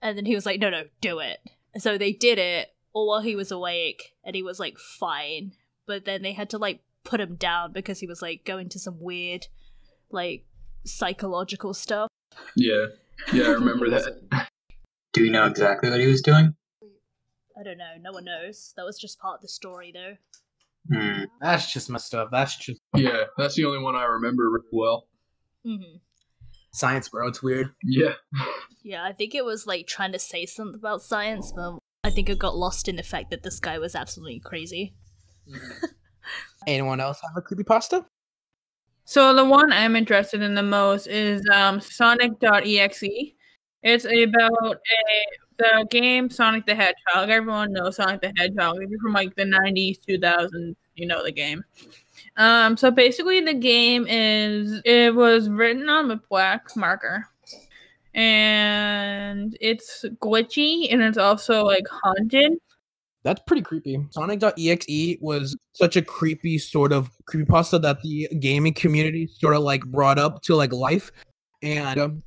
And 0.00 0.16
then 0.16 0.24
he 0.24 0.34
was 0.34 0.46
like, 0.46 0.60
No, 0.60 0.70
no, 0.70 0.84
do 1.00 1.18
it. 1.18 1.40
And 1.74 1.82
so 1.82 1.98
they 1.98 2.12
did 2.12 2.38
it 2.38 2.68
all 2.92 3.08
while 3.08 3.20
he 3.20 3.36
was 3.36 3.50
awake 3.50 4.14
and 4.24 4.36
he 4.36 4.42
was 4.42 4.60
like 4.60 4.78
fine. 4.78 5.52
But 5.86 6.04
then 6.04 6.22
they 6.22 6.32
had 6.32 6.50
to 6.50 6.58
like 6.58 6.80
put 7.04 7.20
him 7.20 7.34
down 7.34 7.72
because 7.72 8.00
he 8.00 8.06
was 8.06 8.22
like 8.22 8.44
going 8.44 8.68
to 8.70 8.78
some 8.78 9.00
weird 9.00 9.48
like 10.10 10.44
psychological 10.84 11.74
stuff. 11.74 12.08
Yeah, 12.56 12.86
yeah, 13.32 13.44
I 13.44 13.48
remember 13.50 13.90
that. 13.90 14.48
Do 15.12 15.22
we 15.22 15.30
know 15.30 15.46
exactly 15.46 15.90
what 15.90 16.00
he 16.00 16.06
was 16.06 16.22
doing? 16.22 16.54
I 17.58 17.62
don't 17.62 17.78
know. 17.78 17.92
No 18.00 18.12
one 18.12 18.24
knows. 18.24 18.72
That 18.76 18.84
was 18.86 18.98
just 18.98 19.18
part 19.18 19.36
of 19.36 19.42
the 19.42 19.48
story, 19.48 19.92
though. 19.92 20.16
Hmm. 20.90 21.24
That's 21.40 21.72
just 21.72 21.90
messed 21.90 22.14
up. 22.14 22.30
That's 22.32 22.56
just 22.56 22.80
Yeah, 22.94 23.24
that's 23.36 23.54
the 23.54 23.64
only 23.64 23.82
one 23.82 23.94
I 23.94 24.04
remember 24.04 24.44
really 24.50 24.66
well. 24.72 25.06
hmm 25.64 25.96
science, 26.72 27.08
bro. 27.08 27.28
It's 27.28 27.42
weird. 27.42 27.70
Yeah, 27.82 28.14
Yeah, 28.82 29.04
I 29.04 29.12
think 29.12 29.34
it 29.34 29.44
was 29.44 29.66
like 29.66 29.86
trying 29.86 30.12
to 30.12 30.18
say 30.18 30.46
something 30.46 30.78
about 30.78 31.02
science, 31.02 31.52
but 31.54 31.78
I 32.04 32.10
think 32.10 32.28
it 32.28 32.38
got 32.38 32.56
lost 32.56 32.88
in 32.88 32.96
the 32.96 33.02
fact 33.02 33.30
that 33.30 33.42
this 33.42 33.60
guy 33.60 33.78
was 33.78 33.94
absolutely 33.94 34.40
crazy. 34.40 34.94
Anyone 36.66 37.00
else 37.00 37.20
have 37.22 37.36
a 37.36 37.42
creepypasta? 37.42 38.04
So 39.04 39.34
the 39.34 39.44
one 39.44 39.72
I'm 39.72 39.96
interested 39.96 40.42
in 40.42 40.54
the 40.54 40.62
most 40.62 41.06
is 41.06 41.42
um, 41.52 41.80
Sonic.exe. 41.80 43.02
It's 43.82 44.04
about 44.04 44.76
a 44.76 44.78
the 45.58 45.86
game 45.90 46.30
Sonic 46.30 46.66
the 46.66 46.74
Hedgehog. 46.74 47.30
Everyone 47.30 47.72
knows 47.72 47.96
Sonic 47.96 48.20
the 48.20 48.32
Hedgehog. 48.36 48.76
If 48.80 48.90
you're 48.90 49.00
from 49.00 49.12
like 49.12 49.34
the 49.34 49.44
90s, 49.44 49.98
2000s, 50.08 50.74
you 50.94 51.06
know 51.06 51.22
the 51.22 51.32
game. 51.32 51.64
Um, 52.36 52.76
so 52.76 52.90
basically, 52.90 53.40
the 53.40 53.54
game 53.54 54.06
is 54.08 54.80
it 54.84 55.14
was 55.14 55.48
written 55.48 55.88
on 55.88 56.10
a 56.10 56.16
black 56.30 56.74
marker, 56.76 57.28
and 58.14 59.56
it's 59.60 60.04
glitchy 60.20 60.92
and 60.92 61.02
it's 61.02 61.18
also 61.18 61.64
like 61.64 61.84
haunted. 61.90 62.54
That's 63.24 63.40
pretty 63.46 63.62
creepy. 63.62 64.04
Sonic.exe 64.10 65.18
was 65.20 65.56
such 65.74 65.96
a 65.96 66.02
creepy 66.02 66.58
sort 66.58 66.92
of 66.92 67.10
creepypasta 67.30 67.80
that 67.82 68.02
the 68.02 68.28
gaming 68.40 68.74
community 68.74 69.28
sort 69.38 69.54
of 69.54 69.62
like 69.62 69.84
brought 69.84 70.18
up 70.18 70.42
to 70.42 70.56
like 70.56 70.72
life, 70.72 71.12
and 71.62 72.00
um, 72.00 72.22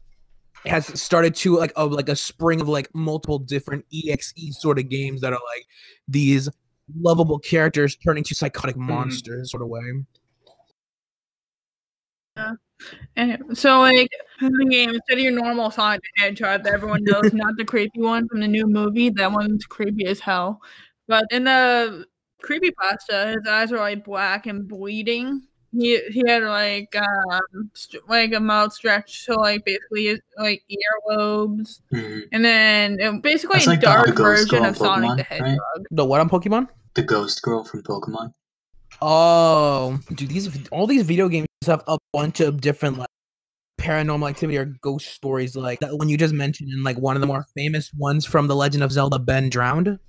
has 0.66 0.88
started 1.00 1.36
to 1.36 1.58
like 1.58 1.74
a 1.76 1.86
like 1.86 2.10
a 2.10 2.16
spring 2.16 2.62
of 2.62 2.70
like 2.70 2.94
multiple 2.94 3.40
different 3.40 3.86
exe 4.08 4.34
sort 4.52 4.80
of 4.80 4.88
games 4.88 5.22
that 5.22 5.34
are 5.34 5.40
like 5.56 5.66
these 6.08 6.48
lovable 6.94 7.40
characters 7.40 7.96
turning 7.96 8.24
to 8.24 8.36
psychotic 8.36 8.76
mm-hmm. 8.76 8.90
monsters 8.90 9.52
sort 9.52 9.64
of 9.64 9.70
way. 9.70 9.82
Yeah. 12.38 12.54
And 13.16 13.58
so, 13.58 13.80
like, 13.80 14.10
in 14.42 14.52
the 14.52 14.66
game, 14.66 14.90
instead 14.90 15.18
of 15.18 15.24
your 15.24 15.32
normal 15.32 15.72
Sonic 15.72 16.02
the 16.02 16.24
Hedgehog 16.24 16.64
that 16.64 16.74
everyone 16.74 17.04
knows, 17.04 17.32
not 17.34 17.56
the 17.58 17.64
creepy 17.64 18.02
one 18.02 18.28
from 18.28 18.42
the 18.42 18.48
new 18.48 18.68
movie, 18.68 19.10
that 19.12 19.32
one's 19.32 19.66
creepy 19.66 20.06
as 20.06 20.20
hell. 20.20 20.60
But 21.08 21.26
in 21.32 21.46
the 21.46 22.06
creepy 22.42 22.72
pasta, 22.72 23.28
his 23.28 23.50
eyes 23.50 23.72
are 23.72 23.78
like 23.78 24.04
black 24.04 24.46
and 24.46 24.68
bleeding. 24.68 25.44
He 25.72 26.00
he 26.10 26.24
had 26.28 26.44
like 26.44 26.96
um 26.96 27.70
st- 27.74 28.08
like 28.10 28.34
a 28.34 28.40
mouth 28.40 28.72
stretched, 28.74 29.26
so 29.26 29.36
like 29.36 29.66
basically 29.66 30.06
his 30.06 30.20
like 30.38 30.64
earlobes, 31.10 31.80
Hmm. 31.92 32.20
and 32.32 32.46
then 32.46 32.98
it, 33.00 33.22
basically 33.22 33.56
That's 33.56 33.68
a 33.68 33.70
like 33.72 33.80
the- 33.82 33.86
dark 33.86 34.06
the 34.08 34.12
ghost 34.14 34.42
version 34.52 34.60
girl 34.60 34.70
of 34.70 34.78
Sonic 34.78 35.10
Pokemon, 35.10 35.38
the 35.40 35.44
right? 35.44 35.58
The 35.92 36.06
what 36.06 36.22
on 36.22 36.30
Pokemon? 36.30 36.68
The 36.94 37.04
ghost 37.04 37.42
girl 37.42 37.64
from 37.64 37.84
Pokemon. 37.84 38.32
Oh, 39.02 40.00
dude, 40.14 40.30
these 40.30 40.50
all 40.70 40.88
these 40.88 41.04
video 41.04 41.28
games 41.28 41.48
have 41.66 41.84
a 41.88 41.98
bunch 42.14 42.40
of 42.40 42.62
different 42.62 42.98
like 42.98 43.10
paranormal 43.80 44.30
activity 44.30 44.58
or 44.58 44.66
ghost 44.82 45.08
stories 45.14 45.56
like 45.56 45.80
that 45.82 45.96
one 45.98 46.08
you 46.10 46.18
just 46.18 46.34
mentioned 46.34 46.72
and 46.72 46.84
like 46.84 46.98
one 46.98 47.16
of 47.18 47.22
the 47.22 47.28
more 47.28 47.46
famous 47.56 47.92
ones 47.98 48.26
from 48.26 48.48
the 48.48 48.56
Legend 48.56 48.84
of 48.84 48.92
Zelda 48.92 49.20
Ben 49.20 49.50
Drowned. 49.50 50.00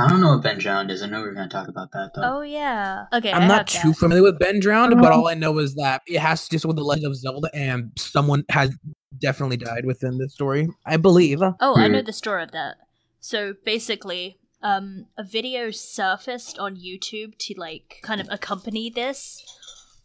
I 0.00 0.08
don't 0.08 0.20
know 0.20 0.34
what 0.34 0.42
Ben 0.42 0.58
Drowned 0.58 0.90
is. 0.90 1.02
I 1.02 1.06
know 1.06 1.22
we 1.22 1.28
are 1.28 1.34
gonna 1.34 1.48
talk 1.48 1.68
about 1.68 1.92
that 1.92 2.12
though. 2.14 2.38
Oh 2.38 2.40
yeah. 2.42 3.06
Okay. 3.12 3.32
I'm 3.32 3.42
I 3.42 3.48
not 3.48 3.66
too 3.66 3.88
that. 3.88 3.98
familiar 3.98 4.22
with 4.22 4.38
Ben 4.38 4.60
Drowned, 4.60 5.00
but 5.00 5.12
all 5.12 5.28
I 5.28 5.34
know 5.34 5.58
is 5.58 5.74
that 5.74 6.02
it 6.06 6.20
has 6.20 6.48
to 6.48 6.58
do 6.58 6.68
with 6.68 6.76
the 6.76 6.84
Legend 6.84 7.06
of 7.06 7.16
Zelda 7.16 7.50
and 7.54 7.92
someone 7.96 8.44
has 8.50 8.76
definitely 9.18 9.58
died 9.58 9.84
within 9.84 10.18
this 10.18 10.32
story. 10.32 10.68
I 10.86 10.96
believe. 10.96 11.40
Oh, 11.42 11.76
I 11.76 11.88
know 11.88 12.02
the 12.02 12.12
story 12.12 12.42
of 12.42 12.52
that. 12.52 12.76
So 13.20 13.54
basically, 13.64 14.38
um, 14.62 15.06
a 15.16 15.24
video 15.24 15.70
surfaced 15.70 16.58
on 16.58 16.76
YouTube 16.76 17.36
to 17.38 17.54
like 17.58 18.00
kind 18.02 18.20
of 18.20 18.28
accompany 18.30 18.90
this. 18.90 19.44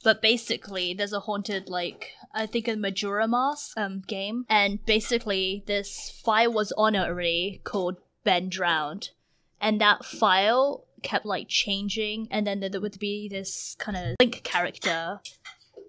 But 0.03 0.21
basically, 0.21 0.93
there's 0.93 1.13
a 1.13 1.21
haunted 1.21 1.69
like 1.69 2.11
I 2.33 2.45
think 2.45 2.67
a 2.67 2.75
Majora 2.75 3.27
Mask 3.27 3.77
um 3.77 4.03
game, 4.05 4.45
and 4.49 4.85
basically 4.85 5.63
this 5.65 6.21
file 6.23 6.53
was 6.53 6.71
on 6.77 6.95
it 6.95 7.07
already 7.07 7.61
called 7.63 7.97
Ben 8.23 8.49
Drowned, 8.49 9.09
and 9.65 9.81
that 9.81 10.05
file 10.05 10.85
kept 11.01 11.25
like 11.25 11.47
changing, 11.49 12.27
and 12.31 12.45
then 12.45 12.59
there 12.59 12.79
would 12.79 12.99
be 12.99 13.27
this 13.27 13.75
kind 13.79 13.97
of 13.97 14.15
link 14.19 14.43
character 14.43 15.19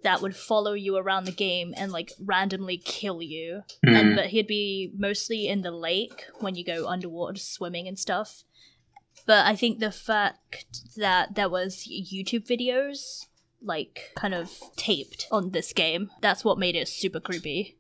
that 0.03 0.23
would 0.23 0.37
follow 0.37 0.73
you 0.73 0.97
around 0.97 1.25
the 1.25 1.33
game 1.33 1.75
and 1.77 1.91
like 1.91 2.12
randomly 2.21 2.79
kill 2.79 3.21
you 3.21 3.62
Hmm. 3.85 3.97
and 3.97 4.17
but 4.17 4.27
he'd 4.27 4.47
be 4.47 4.93
mostly 4.97 5.49
in 5.49 5.62
the 5.62 5.71
lake 5.71 6.25
when 6.41 6.55
you 6.55 6.65
go 6.65 6.87
underwater 6.87 7.39
swimming 7.39 7.89
and 7.89 7.99
stuff. 7.99 8.45
But 9.27 9.47
I 9.47 9.57
think 9.57 9.79
the 9.79 9.91
fact 9.91 10.97
that 10.97 11.35
there 11.35 11.49
was 11.49 11.89
YouTube 11.89 12.47
videos 12.47 13.27
like 13.62 14.12
kind 14.15 14.35
of 14.35 14.53
taped 14.77 15.27
on 15.33 15.51
this 15.51 15.73
game, 15.73 16.11
that's 16.21 16.45
what 16.45 16.59
made 16.59 16.77
it 16.77 16.89
super 16.89 17.19
creepy. 17.21 17.76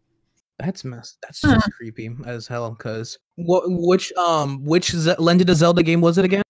That's 0.58 0.84
mess. 0.84 1.16
That's 1.22 1.40
Huh. 1.42 1.54
just 1.54 1.70
creepy 1.72 2.10
as 2.24 2.46
hell. 2.46 2.74
Cause 2.74 3.18
what? 3.36 3.64
Which 3.66 4.12
um? 4.14 4.64
Which 4.64 4.90
Ze- 4.90 5.16
Legend 5.18 5.50
of 5.50 5.56
Zelda 5.56 5.82
game 5.82 6.00
was 6.00 6.16
it 6.18 6.24
again? 6.24 6.42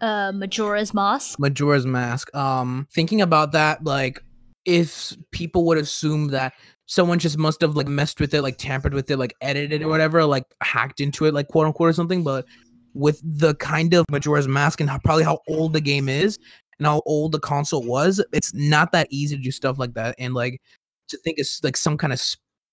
Uh 0.00 0.32
Majora's 0.32 0.94
Mask. 0.94 1.38
Majora's 1.38 1.86
Mask. 1.86 2.34
Um, 2.34 2.86
thinking 2.92 3.20
about 3.20 3.52
that, 3.52 3.84
like, 3.84 4.22
if 4.64 5.14
people 5.30 5.64
would 5.66 5.78
assume 5.78 6.28
that 6.28 6.54
someone 6.86 7.18
just 7.18 7.38
must 7.38 7.60
have 7.60 7.76
like 7.76 7.86
messed 7.88 8.18
with 8.20 8.32
it, 8.34 8.42
like 8.42 8.56
tampered 8.58 8.94
with 8.94 9.10
it, 9.10 9.18
like 9.18 9.34
edited 9.40 9.80
it 9.80 9.84
or 9.84 9.88
whatever, 9.88 10.24
like 10.24 10.44
hacked 10.62 11.00
into 11.00 11.26
it, 11.26 11.34
like 11.34 11.48
quote 11.48 11.66
unquote 11.66 11.90
or 11.90 11.92
something, 11.92 12.22
but 12.24 12.46
with 12.94 13.20
the 13.24 13.54
kind 13.56 13.92
of 13.94 14.04
Majora's 14.10 14.46
Mask 14.48 14.80
and 14.80 14.88
how, 14.88 14.98
probably 14.98 15.24
how 15.24 15.38
old 15.48 15.72
the 15.72 15.80
game 15.80 16.08
is 16.08 16.38
and 16.78 16.86
how 16.86 17.02
old 17.06 17.32
the 17.32 17.40
console 17.40 17.82
was, 17.82 18.24
it's 18.32 18.52
not 18.54 18.92
that 18.92 19.06
easy 19.10 19.36
to 19.36 19.42
do 19.42 19.50
stuff 19.50 19.78
like 19.78 19.94
that. 19.94 20.14
And 20.18 20.32
like 20.34 20.60
to 21.08 21.18
think 21.18 21.38
it's 21.38 21.62
like 21.64 21.76
some 21.76 21.96
kind 21.98 22.12
of 22.12 22.20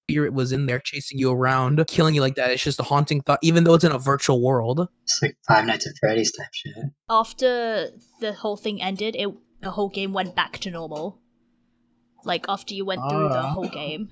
spirit 0.09 0.33
was 0.33 0.51
in 0.51 0.65
there 0.65 0.79
chasing 0.79 1.17
you 1.17 1.31
around, 1.31 1.83
killing 1.87 2.15
you 2.15 2.21
like 2.21 2.35
that. 2.35 2.51
It's 2.51 2.63
just 2.63 2.79
a 2.79 2.83
haunting 2.83 3.21
thought, 3.21 3.39
even 3.41 3.63
though 3.63 3.73
it's 3.75 3.83
in 3.83 3.91
a 3.91 3.97
virtual 3.99 4.41
world. 4.41 4.87
It's 5.03 5.21
like 5.21 5.37
Five 5.47 5.65
Nights 5.65 5.87
at 5.87 5.93
Freddy's 5.99 6.31
type 6.31 6.47
shit. 6.51 6.75
After 7.09 7.89
the 8.19 8.33
whole 8.33 8.57
thing 8.57 8.81
ended, 8.81 9.15
it 9.17 9.29
the 9.61 9.71
whole 9.71 9.89
game 9.89 10.11
went 10.13 10.35
back 10.35 10.57
to 10.59 10.71
normal. 10.71 11.19
Like 12.23 12.45
after 12.49 12.73
you 12.73 12.85
went 12.85 13.01
through 13.09 13.29
the 13.29 13.37
Ah. 13.39 13.51
whole 13.51 13.67
game. 13.69 14.09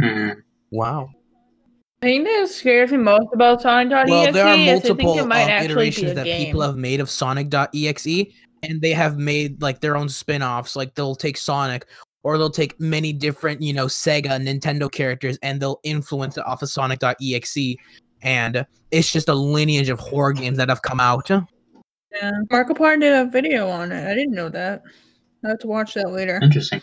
Hmm. 0.00 0.28
Wow. 0.70 1.10
I 2.02 2.06
think 2.06 2.26
that 2.26 2.48
scares 2.48 2.92
me 2.92 2.98
most 2.98 3.26
about 3.34 3.60
Sonic.exe 3.62 4.08
Well, 4.08 4.32
there 4.32 4.46
are 4.46 4.54
is 4.54 4.60
I 4.60 4.78
think 4.78 4.84
multiple 4.84 5.18
it 5.18 5.26
might 5.26 5.42
um, 5.44 5.50
actually 5.50 5.72
iterations 5.72 6.14
that 6.14 6.24
game. 6.24 6.46
people 6.46 6.62
have 6.62 6.76
made 6.76 7.00
of 7.00 7.10
Sonic.exe, 7.10 8.06
and 8.62 8.80
they 8.80 8.92
have 8.92 9.18
made 9.18 9.60
like 9.60 9.80
their 9.80 9.96
own 9.96 10.08
spin-offs. 10.08 10.76
Like 10.76 10.94
they'll 10.94 11.16
take 11.16 11.36
Sonic, 11.36 11.86
or 12.22 12.38
they'll 12.38 12.50
take 12.50 12.78
many 12.80 13.12
different, 13.12 13.62
you 13.62 13.72
know, 13.72 13.86
Sega, 13.86 14.28
Nintendo 14.40 14.90
characters, 14.90 15.38
and 15.42 15.60
they'll 15.60 15.80
influence 15.82 16.36
it 16.36 16.46
off 16.46 16.62
of 16.62 16.68
Sonic.exe. 16.68 17.76
And 18.22 18.66
it's 18.90 19.12
just 19.12 19.28
a 19.28 19.34
lineage 19.34 19.88
of 19.88 20.00
horror 20.00 20.32
games 20.32 20.58
that 20.58 20.68
have 20.68 20.82
come 20.82 21.00
out. 21.00 21.30
Yeah. 21.30 21.42
Markiplier 22.50 23.00
did 23.00 23.12
a 23.12 23.26
video 23.30 23.68
on 23.68 23.92
it. 23.92 24.10
I 24.10 24.14
didn't 24.14 24.34
know 24.34 24.48
that. 24.48 24.82
I 25.44 25.48
have 25.48 25.58
to 25.60 25.66
watch 25.68 25.94
that 25.94 26.10
later. 26.10 26.40
Interesting. 26.42 26.82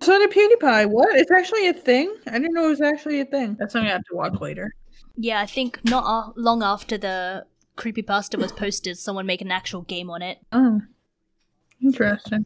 So 0.00 0.18
did 0.18 0.30
PewDiePie. 0.30 0.90
What? 0.90 1.16
It's 1.16 1.30
actually 1.30 1.68
a 1.68 1.72
thing? 1.72 2.14
I 2.26 2.32
didn't 2.32 2.52
know 2.52 2.66
it 2.66 2.70
was 2.70 2.80
actually 2.82 3.20
a 3.20 3.24
thing. 3.24 3.56
That's 3.58 3.72
something 3.72 3.88
I 3.88 3.92
have 3.92 4.04
to 4.10 4.16
watch 4.16 4.38
later. 4.40 4.74
Yeah, 5.16 5.40
I 5.40 5.46
think 5.46 5.80
not 5.84 6.04
a- 6.04 6.38
long 6.38 6.62
after 6.62 6.98
the 6.98 7.46
creepypasta 7.78 8.38
was 8.38 8.52
posted, 8.52 8.98
someone 8.98 9.24
made 9.24 9.40
an 9.40 9.50
actual 9.50 9.82
game 9.82 10.10
on 10.10 10.20
it. 10.20 10.38
Oh. 10.52 10.82
Interesting. 11.80 12.44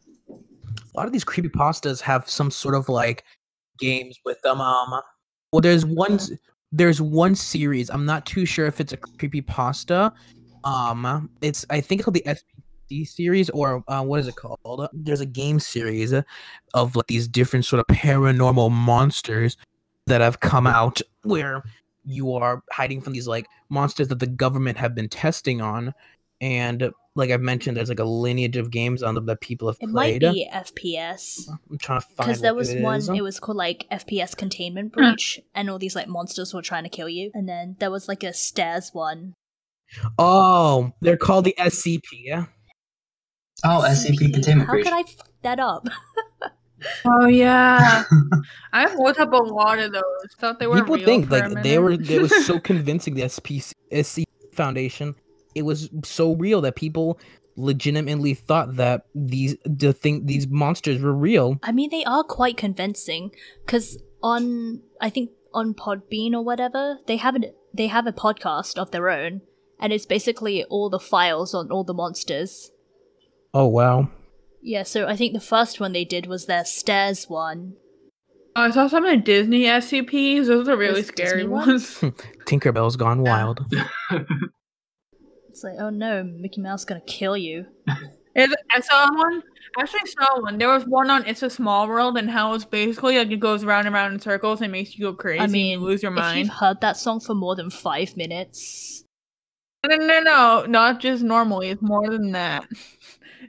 A 0.93 0.97
lot 0.97 1.05
of 1.05 1.13
these 1.13 1.23
creepy 1.23 1.49
pastas 1.49 2.01
have 2.01 2.29
some 2.29 2.51
sort 2.51 2.75
of 2.75 2.89
like 2.89 3.23
games 3.79 4.19
with 4.25 4.41
them. 4.41 4.61
Um, 4.61 5.01
well, 5.51 5.61
there's 5.61 5.85
one 5.85 6.19
there's 6.71 7.01
one 7.01 7.35
series. 7.35 7.89
I'm 7.89 8.05
not 8.05 8.25
too 8.25 8.45
sure 8.45 8.67
if 8.67 8.79
it's 8.79 8.93
a 8.93 8.97
creepy 8.97 9.41
pasta. 9.41 10.13
Um, 10.63 11.29
it's 11.41 11.65
I 11.69 11.81
think 11.81 11.99
it's 11.99 12.05
called 12.05 12.15
the 12.15 12.23
SPD 12.25 13.07
series 13.07 13.49
or 13.51 13.83
uh, 13.87 14.03
what 14.03 14.19
is 14.19 14.27
it 14.27 14.35
called? 14.35 14.87
There's 14.93 15.21
a 15.21 15.25
game 15.25 15.59
series 15.59 16.13
of 16.73 16.95
like 16.95 17.07
these 17.07 17.27
different 17.27 17.65
sort 17.65 17.79
of 17.79 17.87
paranormal 17.95 18.71
monsters 18.71 19.57
that 20.07 20.21
have 20.21 20.39
come 20.39 20.67
out 20.67 21.01
where 21.23 21.63
you 22.05 22.33
are 22.33 22.63
hiding 22.71 23.01
from 23.01 23.13
these 23.13 23.27
like 23.27 23.45
monsters 23.69 24.07
that 24.07 24.19
the 24.19 24.27
government 24.27 24.77
have 24.77 24.95
been 24.95 25.07
testing 25.07 25.61
on 25.61 25.93
and 26.41 26.91
like 27.15 27.31
I've 27.31 27.41
mentioned, 27.41 27.75
there's 27.75 27.89
like 27.89 27.99
a 27.99 28.03
lineage 28.05 28.55
of 28.57 28.71
games 28.71 29.03
on 29.03 29.15
them 29.15 29.25
that 29.25 29.41
people 29.41 29.67
have 29.67 29.77
It 29.81 29.89
might 29.89 30.19
be 30.19 30.47
FPS. 30.53 31.49
I'm 31.69 31.77
trying 31.77 32.01
to 32.01 32.05
find 32.07 32.17
Because 32.17 32.41
there 32.41 32.53
was 32.55 32.69
it 32.69 32.81
one, 32.81 32.99
is. 32.99 33.09
it 33.09 33.21
was 33.21 33.39
called 33.39 33.57
like 33.57 33.85
FPS 33.91 34.35
Containment 34.37 34.93
Breach, 34.93 35.39
and 35.55 35.69
all 35.69 35.79
these 35.79 35.95
like 35.95 36.07
monsters 36.07 36.53
were 36.53 36.61
trying 36.61 36.83
to 36.83 36.89
kill 36.89 37.09
you. 37.09 37.31
And 37.33 37.47
then 37.49 37.75
there 37.79 37.91
was 37.91 38.07
like 38.07 38.23
a 38.23 38.33
stairs 38.33 38.91
one. 38.93 39.33
Oh, 40.17 40.91
they're 41.01 41.17
called 41.17 41.45
the 41.45 41.55
SCP. 41.57 42.01
Yeah. 42.23 42.45
Oh, 43.65 43.83
SCP 43.87 44.31
Containment 44.33 44.67
How 44.67 44.73
Breach. 44.73 44.85
could 44.85 44.93
I 44.93 45.03
fuck 45.03 45.29
that 45.43 45.59
up? 45.59 45.87
Oh 47.03 47.27
yeah, 47.27 48.05
I've 48.71 48.95
looked 48.97 49.19
up 49.19 49.33
a 49.33 49.35
lot 49.35 49.79
of 49.79 49.91
those. 49.91 50.03
Thought 50.39 50.59
they 50.59 50.67
were 50.67 50.77
People 50.77 50.95
real 50.95 51.03
think 51.05 51.27
for 51.27 51.37
like 51.49 51.61
they 51.61 51.77
were. 51.77 51.91
It 51.91 52.21
was 52.21 52.45
so 52.45 52.57
convincing. 52.71 53.15
The 53.15 53.23
SPC 53.23 53.73
SC 54.01 54.19
Foundation. 54.53 55.15
It 55.55 55.63
was 55.63 55.89
so 56.03 56.35
real 56.35 56.61
that 56.61 56.75
people 56.75 57.19
legitimately 57.55 58.33
thought 58.33 58.77
that 58.77 59.05
these 59.13 59.55
the 59.65 59.91
thing 59.91 60.25
these 60.25 60.47
monsters 60.47 61.01
were 61.01 61.13
real. 61.13 61.57
I 61.63 61.71
mean, 61.71 61.89
they 61.89 62.03
are 62.05 62.23
quite 62.23 62.57
convincing. 62.57 63.31
Because 63.65 63.97
on, 64.23 64.81
I 65.01 65.09
think 65.09 65.31
on 65.53 65.73
Podbean 65.73 66.33
or 66.33 66.43
whatever, 66.43 66.99
they 67.07 67.17
have 67.17 67.35
a, 67.35 67.39
they 67.73 67.87
have 67.87 68.07
a 68.07 68.13
podcast 68.13 68.77
of 68.77 68.91
their 68.91 69.09
own, 69.09 69.41
and 69.79 69.91
it's 69.91 70.05
basically 70.05 70.63
all 70.65 70.89
the 70.89 70.99
files 70.99 71.53
on 71.53 71.71
all 71.71 71.83
the 71.83 71.93
monsters. 71.93 72.71
Oh 73.53 73.67
wow. 73.67 74.09
Yeah, 74.61 74.83
so 74.83 75.07
I 75.07 75.15
think 75.15 75.33
the 75.33 75.39
first 75.39 75.79
one 75.79 75.93
they 75.93 76.03
did 76.05 76.27
was 76.27 76.45
their 76.45 76.65
stairs 76.65 77.29
one. 77.29 77.73
Oh, 78.55 78.63
I 78.63 78.71
saw 78.71 78.87
some 78.87 79.05
of 79.05 79.11
the 79.11 79.17
Disney 79.17 79.63
SCPs. 79.63 80.47
Those 80.47 80.67
are 80.67 80.75
really 80.75 81.01
Those 81.01 81.07
scary 81.07 81.43
Disney 81.43 81.47
ones. 81.47 82.01
ones? 82.01 82.15
Tinkerbell's 82.45 82.97
gone 82.97 83.21
wild. 83.21 83.65
It's 85.59 85.63
like, 85.65 85.75
oh 85.77 85.89
no, 85.89 86.23
Mickey 86.23 86.61
Mouse 86.61 86.85
gonna 86.85 87.01
kill 87.01 87.35
you. 87.35 87.65
I 88.37 88.79
saw 88.81 89.13
one. 89.13 89.43
I 89.77 89.81
actually 89.81 90.09
saw 90.09 90.39
one. 90.41 90.57
There 90.57 90.69
was 90.69 90.85
one 90.85 91.09
on 91.09 91.25
It's 91.25 91.43
a 91.43 91.49
Small 91.49 91.85
World, 91.85 92.17
and 92.17 92.29
how 92.29 92.53
it's 92.53 92.63
basically 92.63 93.17
like 93.17 93.29
it 93.29 93.41
goes 93.41 93.65
round 93.65 93.85
and 93.85 93.93
round 93.93 94.13
in 94.13 94.19
circles 94.21 94.61
and 94.61 94.71
makes 94.71 94.97
you 94.97 95.03
go 95.03 95.13
crazy. 95.13 95.41
I 95.41 95.43
and 95.43 95.51
mean, 95.51 95.79
you 95.81 95.85
lose 95.85 96.01
your 96.01 96.13
if 96.13 96.15
you've 96.17 96.23
mind. 96.25 96.49
heard 96.49 96.79
that 96.79 96.95
song 96.95 97.19
for 97.19 97.35
more 97.35 97.57
than 97.57 97.69
five 97.69 98.15
minutes, 98.15 99.03
No, 99.85 99.97
no, 99.97 100.05
no, 100.07 100.21
no, 100.21 100.65
not 100.65 101.01
just 101.01 101.23
normally. 101.23 101.71
It's 101.71 101.81
more 101.81 102.09
than 102.09 102.31
that. 102.31 102.65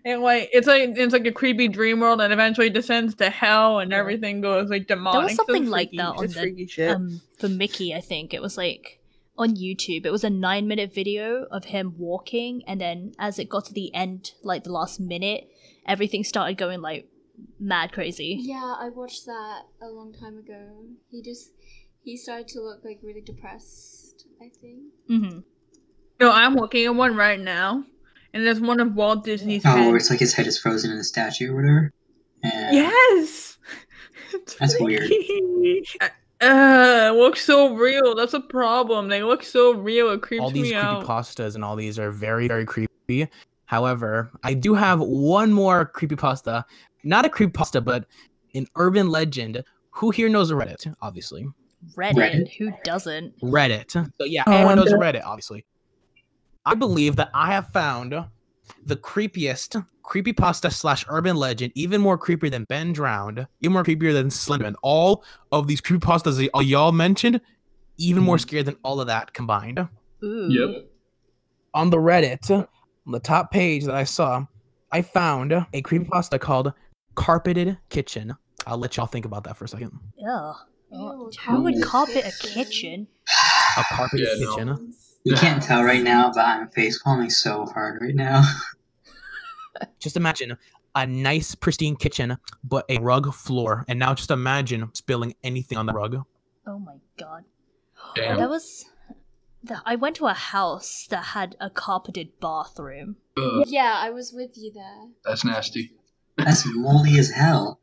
And 0.04 0.22
like 0.22 0.48
it's 0.52 0.66
like 0.68 0.96
it's 0.96 1.12
like 1.12 1.26
a 1.26 1.32
creepy 1.32 1.68
dream 1.68 2.00
world, 2.00 2.20
and 2.20 2.32
eventually 2.32 2.70
descends 2.70 3.14
to 3.16 3.28
hell, 3.28 3.80
and 3.80 3.90
Yeah. 3.92 3.98
everything 3.98 4.40
goes 4.40 4.68
like 4.70 4.86
demonic. 4.86 5.12
There 5.20 5.22
was 5.28 5.36
something 5.36 5.62
it's 5.64 5.70
like 5.70 5.88
freaky. 5.90 5.96
that 5.98 6.14
on 6.16 6.26
the, 6.26 6.94
um, 6.94 7.20
for 7.38 7.48
Mickey, 7.48 7.92
I 7.94 8.00
think 8.00 8.32
it 8.32 8.40
was 8.40 8.56
like 8.56 8.99
on 9.40 9.56
YouTube. 9.56 10.04
It 10.04 10.10
was 10.12 10.22
a 10.22 10.30
nine 10.30 10.68
minute 10.68 10.94
video 10.94 11.46
of 11.50 11.64
him 11.64 11.94
walking, 11.96 12.62
and 12.66 12.80
then 12.80 13.12
as 13.18 13.38
it 13.38 13.48
got 13.48 13.64
to 13.66 13.72
the 13.72 13.92
end, 13.94 14.32
like 14.42 14.64
the 14.64 14.72
last 14.72 15.00
minute, 15.00 15.48
everything 15.86 16.22
started 16.22 16.58
going 16.58 16.82
like 16.82 17.08
mad 17.58 17.92
crazy. 17.92 18.36
Yeah, 18.38 18.74
I 18.78 18.90
watched 18.90 19.24
that 19.24 19.62
a 19.80 19.88
long 19.88 20.12
time 20.12 20.38
ago. 20.38 20.84
He 21.08 21.22
just 21.22 21.52
he 22.02 22.16
started 22.16 22.48
to 22.48 22.60
look 22.60 22.84
like 22.84 23.00
really 23.02 23.22
depressed. 23.22 24.26
I 24.40 24.50
think. 24.60 24.80
Mm-hmm. 25.10 25.38
no, 26.20 26.32
I'm 26.32 26.54
looking 26.54 26.84
at 26.84 26.94
one 26.94 27.16
right 27.16 27.40
now, 27.40 27.84
and 28.34 28.46
there's 28.46 28.60
one 28.60 28.78
of 28.78 28.94
Walt 28.94 29.24
Disney's 29.24 29.62
oh, 29.64 29.88
where 29.88 29.96
it's 29.96 30.10
like 30.10 30.20
his 30.20 30.34
head 30.34 30.46
is 30.46 30.58
frozen 30.58 30.90
in 30.92 30.98
a 30.98 31.04
statue 31.04 31.52
or 31.52 31.56
whatever. 31.56 31.92
Yeah. 32.44 32.72
Yes. 32.72 33.56
It's 34.32 34.54
That's 34.54 34.76
weird. 34.78 35.08
freaky. 35.08 35.82
Uh, 36.40 37.10
it 37.12 37.18
looks 37.18 37.44
so 37.44 37.74
real. 37.74 38.14
That's 38.14 38.34
a 38.34 38.40
problem. 38.40 39.08
They 39.08 39.22
look 39.22 39.42
so 39.42 39.74
real. 39.74 40.10
It 40.10 40.22
creeps 40.22 40.42
all 40.42 40.50
these 40.50 40.70
me 40.70 40.74
out. 40.74 41.04
creepypastas 41.04 41.54
and 41.54 41.64
all 41.64 41.76
these 41.76 41.98
are 41.98 42.10
very, 42.10 42.48
very 42.48 42.64
creepy. 42.64 43.28
However, 43.66 44.30
I 44.42 44.54
do 44.54 44.74
have 44.74 45.00
one 45.00 45.52
more 45.52 45.90
creepypasta. 45.94 46.64
Not 47.04 47.24
a 47.26 47.28
creepypasta, 47.28 47.84
but 47.84 48.06
an 48.54 48.66
urban 48.76 49.10
legend. 49.10 49.62
Who 49.90 50.10
here 50.10 50.28
knows 50.28 50.50
Reddit? 50.50 50.94
Obviously. 51.02 51.46
Reddit, 51.96 52.14
Reddit? 52.14 52.56
who 52.56 52.72
doesn't? 52.84 53.38
Reddit. 53.40 53.90
So 53.90 54.24
yeah, 54.24 54.44
Oh, 54.46 54.52
everyone 54.52 54.76
knows. 54.76 54.92
Reddit, 54.92 55.22
obviously. 55.24 55.64
I 56.64 56.74
believe 56.74 57.16
that 57.16 57.30
I 57.34 57.52
have 57.52 57.68
found 57.68 58.14
the 58.84 58.96
creepiest 58.96 59.84
creepypasta 60.04 60.72
slash 60.72 61.04
urban 61.08 61.36
legend, 61.36 61.72
even 61.76 62.00
more 62.00 62.18
creepier 62.18 62.50
than 62.50 62.64
Ben 62.64 62.92
Drowned, 62.92 63.46
even 63.60 63.72
more 63.72 63.84
creepier 63.84 64.12
than 64.12 64.28
Slenderman. 64.28 64.74
All 64.82 65.24
of 65.52 65.66
these 65.68 65.80
creepypastas 65.80 66.36
that 66.38 66.50
y- 66.52 66.62
y'all 66.62 66.92
mentioned, 66.92 67.40
even 67.96 68.22
more 68.22 68.38
scared 68.38 68.66
than 68.66 68.76
all 68.82 69.00
of 69.00 69.06
that 69.06 69.32
combined. 69.32 69.78
Ooh. 70.24 70.48
Yep. 70.50 70.86
on 71.72 71.90
the 71.90 71.96
Reddit, 71.98 72.50
on 72.50 72.66
the 73.12 73.20
top 73.20 73.50
page 73.52 73.84
that 73.84 73.94
I 73.94 74.04
saw, 74.04 74.44
I 74.92 75.02
found 75.02 75.52
a 75.52 75.82
creepypasta 75.82 76.40
called 76.40 76.72
Carpeted 77.14 77.78
Kitchen. 77.90 78.34
I'll 78.66 78.78
let 78.78 78.96
y'all 78.96 79.06
think 79.06 79.24
about 79.24 79.44
that 79.44 79.56
for 79.56 79.64
a 79.64 79.68
second. 79.68 79.92
Ugh. 80.28 80.56
Ew, 80.92 81.30
Who 81.46 81.62
would 81.62 81.76
Ooh. 81.76 81.82
carpet 81.82 82.24
a 82.26 82.32
kitchen? 82.46 83.06
A 83.78 83.84
carpeted 83.92 84.28
Yeah, 84.40 84.64
no. 84.64 84.78
Kitchen. 85.24 85.36
You 85.36 85.36
can't 85.36 85.62
tell 85.62 85.82
right 85.84 86.02
now, 86.02 86.30
but 86.34 86.44
I'm 86.44 86.68
face 86.70 87.02
palming 87.02 87.30
so 87.30 87.66
hard 87.66 88.00
right 88.00 88.14
now. 88.14 88.42
Just 89.98 90.16
imagine 90.16 90.56
a 90.94 91.06
nice, 91.06 91.54
pristine 91.54 91.96
kitchen, 91.96 92.36
but 92.64 92.84
a 92.88 92.98
rug 92.98 93.32
floor. 93.32 93.84
And 93.88 93.98
now 93.98 94.12
just 94.14 94.30
imagine 94.30 94.90
spilling 94.94 95.34
anything 95.44 95.78
on 95.78 95.86
the 95.86 95.92
rug. 95.92 96.16
Oh 96.66 96.78
my 96.78 96.96
god. 97.18 97.44
Damn. 98.16 98.36
There 98.36 98.48
was. 98.48 98.86
The, 99.62 99.80
I 99.84 99.94
went 99.96 100.16
to 100.16 100.26
a 100.26 100.32
house 100.32 101.06
that 101.10 101.22
had 101.22 101.54
a 101.60 101.68
carpeted 101.70 102.40
bathroom. 102.40 103.16
Ugh, 103.36 103.64
Yeah, 103.66 103.94
I 103.96 104.10
was 104.10 104.32
with 104.32 104.50
you 104.56 104.72
there. 104.72 105.08
that's 105.24 105.44
nasty. 105.44 105.92
That's 106.38 106.64
moldy 106.66 107.18
as 107.18 107.30
hell. 107.30 107.78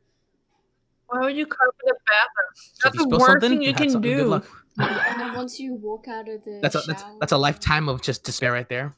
Why 1.06 1.20
would 1.20 1.36
you 1.36 1.46
carpet 1.46 1.80
a 1.88 1.94
bathroom? 1.94 2.74
That's 2.82 2.96
you 2.96 3.08
the 3.08 3.18
worst 3.18 3.40
thing 3.40 3.62
you 3.62 3.70
that's 3.72 3.80
can 3.80 3.90
something 3.90 4.16
good 4.16 4.42
do. 4.42 4.48
Luck. 4.78 5.06
And 5.10 5.20
then 5.20 5.34
once 5.34 5.58
you 5.60 5.74
walk 5.74 6.06
out 6.08 6.28
of 6.28 6.44
the 6.44 6.58
That's 6.62 6.74
a 6.74 6.80
that's, 6.86 7.02
shower- 7.02 7.16
that's 7.20 7.32
a 7.32 7.38
lifetime 7.38 7.88
of 7.88 8.00
just 8.02 8.24
despair 8.24 8.52
right 8.52 8.68
there. 8.68 8.94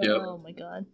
Yep. 0.00 0.16
Oh 0.24 0.38
my 0.38 0.52
god. 0.52 0.86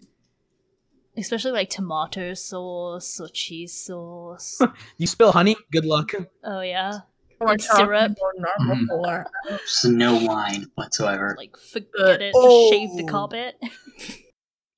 Especially 1.17 1.53
like 1.53 1.71
tomato 1.71 2.35
sauce 2.35 3.19
or 3.21 3.29
cheese 3.29 3.75
sauce. 3.75 4.61
You 4.97 5.07
spill 5.07 5.33
honey, 5.33 5.57
good 5.73 5.85
luck. 5.85 6.13
oh 6.45 6.61
yeah. 6.61 7.01
Or 7.41 7.59
syrup. 7.59 8.13
about 8.13 8.59
normal 8.59 9.03
Mhm. 9.49 9.93
no 9.97 10.25
wine 10.25 10.67
whatsoever. 10.75 11.35
Like 11.39 11.57
forget 11.57 12.21
it. 12.21 12.33
Oh. 12.35 12.71
Just 12.71 12.81
shave 12.81 12.97
the 12.97 13.11
carpet. 13.11 13.55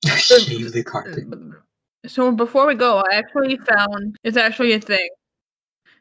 Shave 0.05 0.71
the 0.73 0.83
carpet. 0.83 1.23
So 2.07 2.31
before 2.31 2.67
we 2.67 2.75
go, 2.75 2.97
I 2.99 3.15
actually 3.15 3.57
found 3.57 4.17
it's 4.23 4.37
actually 4.37 4.73
a 4.73 4.79
thing. 4.79 5.09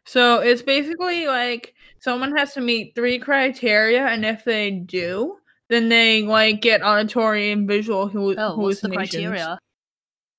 So 0.04 0.40
it's 0.40 0.62
basically 0.62 1.26
like 1.26 1.74
someone 2.02 2.36
has 2.36 2.52
to 2.54 2.60
meet 2.60 2.94
three 2.94 3.18
criteria, 3.18 4.06
and 4.06 4.24
if 4.24 4.44
they 4.44 4.70
do, 4.70 5.36
then 5.68 5.88
they 5.88 6.22
like 6.22 6.60
get 6.60 6.82
auditory 6.84 7.52
and 7.52 7.66
visual 7.68 8.10
hallu- 8.10 8.34
Oh, 8.36 8.56
what's 8.58 8.80
the 8.80 8.88
hallucinations. 8.88 9.26
criteria? 9.26 9.58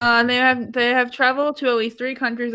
Uh, 0.01 0.23
they 0.23 0.35
have 0.35 0.73
they 0.73 0.89
have 0.89 1.09
traveled 1.11 1.55
to 1.57 1.67
at 1.69 1.75
least 1.75 1.97
three 1.97 2.13
countries 2.13 2.53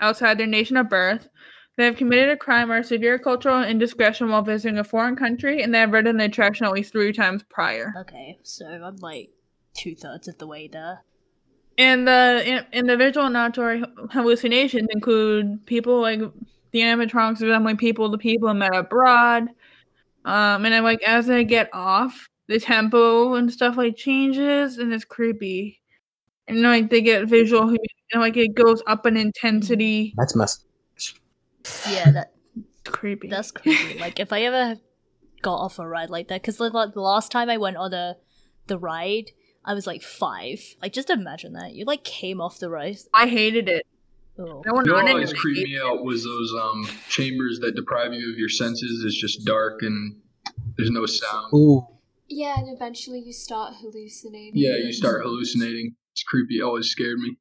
outside 0.00 0.38
their- 0.38 0.46
nation 0.46 0.76
of 0.76 0.88
birth. 0.88 1.28
They 1.76 1.84
have 1.84 1.96
committed 1.96 2.28
a 2.30 2.36
crime 2.36 2.70
or 2.70 2.82
severe 2.82 3.18
cultural 3.18 3.62
indiscretion 3.62 4.28
while 4.28 4.42
visiting 4.42 4.78
a 4.78 4.84
foreign 4.84 5.16
country, 5.16 5.62
and 5.62 5.72
they 5.72 5.78
have 5.78 5.92
ridden 5.92 6.16
the 6.18 6.24
attraction 6.24 6.66
at 6.66 6.72
least 6.72 6.92
three 6.92 7.12
times 7.12 7.42
prior. 7.48 7.94
Okay, 8.00 8.38
so 8.42 8.66
I'm 8.66 8.96
like 8.96 9.30
two 9.74 9.94
thirds 9.94 10.26
of 10.26 10.36
the 10.38 10.46
way 10.48 10.68
there. 10.68 11.04
And 11.78 12.06
the 12.06 12.42
in, 12.44 12.66
and 12.72 12.90
the 12.90 12.96
visual 12.96 13.26
and 13.26 13.36
auditory 13.36 13.82
hallucinations 14.10 14.88
include 14.90 15.64
people 15.64 16.00
like 16.00 16.20
the 16.72 16.80
animatronics 16.80 17.42
are 17.42 17.46
resembling 17.46 17.76
people 17.76 18.10
to 18.10 18.18
people 18.18 18.52
met 18.54 18.74
abroad. 18.74 19.48
Um, 20.24 20.64
and 20.64 20.66
then 20.66 20.82
like 20.82 21.02
as 21.02 21.26
they 21.26 21.44
get 21.44 21.70
off, 21.72 22.28
the 22.48 22.58
tempo 22.58 23.34
and 23.34 23.50
stuff 23.50 23.76
like 23.76 23.96
changes, 23.96 24.78
and 24.78 24.92
it's 24.92 25.04
creepy. 25.04 25.80
And 26.48 26.62
like 26.62 26.90
they 26.90 27.00
get 27.00 27.28
visual, 27.28 27.68
and 27.68 28.20
like 28.20 28.36
it 28.36 28.54
goes 28.54 28.82
up 28.86 29.06
in 29.06 29.16
intensity. 29.16 30.14
That's 30.16 30.34
messed. 30.36 30.66
Yeah, 31.88 32.10
that 32.10 32.32
creepy. 32.84 33.28
that's 33.28 33.50
creepy. 33.52 33.98
like 33.98 34.18
if 34.18 34.32
I 34.32 34.42
ever 34.42 34.80
got 35.42 35.56
off 35.56 35.78
a 35.78 35.86
ride 35.86 36.10
like 36.10 36.28
that, 36.28 36.42
because 36.42 36.60
like 36.60 36.72
the 36.72 37.00
last 37.00 37.30
time 37.30 37.48
I 37.48 37.56
went 37.56 37.76
on 37.76 37.92
the 37.92 38.16
the 38.66 38.78
ride, 38.78 39.30
I 39.64 39.74
was 39.74 39.86
like 39.86 40.02
five. 40.02 40.60
Like 40.82 40.92
just 40.92 41.08
imagine 41.08 41.52
that 41.54 41.74
you 41.74 41.84
like 41.84 42.04
came 42.04 42.40
off 42.40 42.58
the 42.58 42.68
ride. 42.68 42.98
I 43.14 43.28
hated 43.28 43.68
it. 43.68 43.86
Oh. 44.40 44.62
I 44.66 44.72
went 44.72 44.86
You 44.86 44.92
know 44.92 44.98
on 44.98 45.08
it 45.08 45.12
always 45.12 45.32
creeped 45.34 45.68
me 45.68 45.78
out 45.78 46.02
was 46.04 46.24
those 46.24 46.54
um 46.60 46.88
chambers 47.08 47.58
that 47.60 47.74
deprive 47.76 48.14
you 48.14 48.32
of 48.32 48.38
your 48.38 48.48
senses. 48.48 49.04
It's 49.04 49.20
just 49.20 49.44
dark 49.44 49.82
and 49.82 50.16
there's 50.76 50.90
no 50.90 51.04
sound. 51.04 51.52
Ooh. 51.54 51.86
Yeah, 52.28 52.58
and 52.58 52.74
eventually 52.74 53.20
you 53.20 53.32
start 53.32 53.74
hallucinating. 53.80 54.52
Yeah, 54.54 54.76
you 54.76 54.92
start 54.92 55.22
hallucinating. 55.22 55.94
It's 56.12 56.22
creepy. 56.22 56.58
It 56.58 56.62
always 56.62 56.86
scared 56.86 57.18
me. 57.18 57.36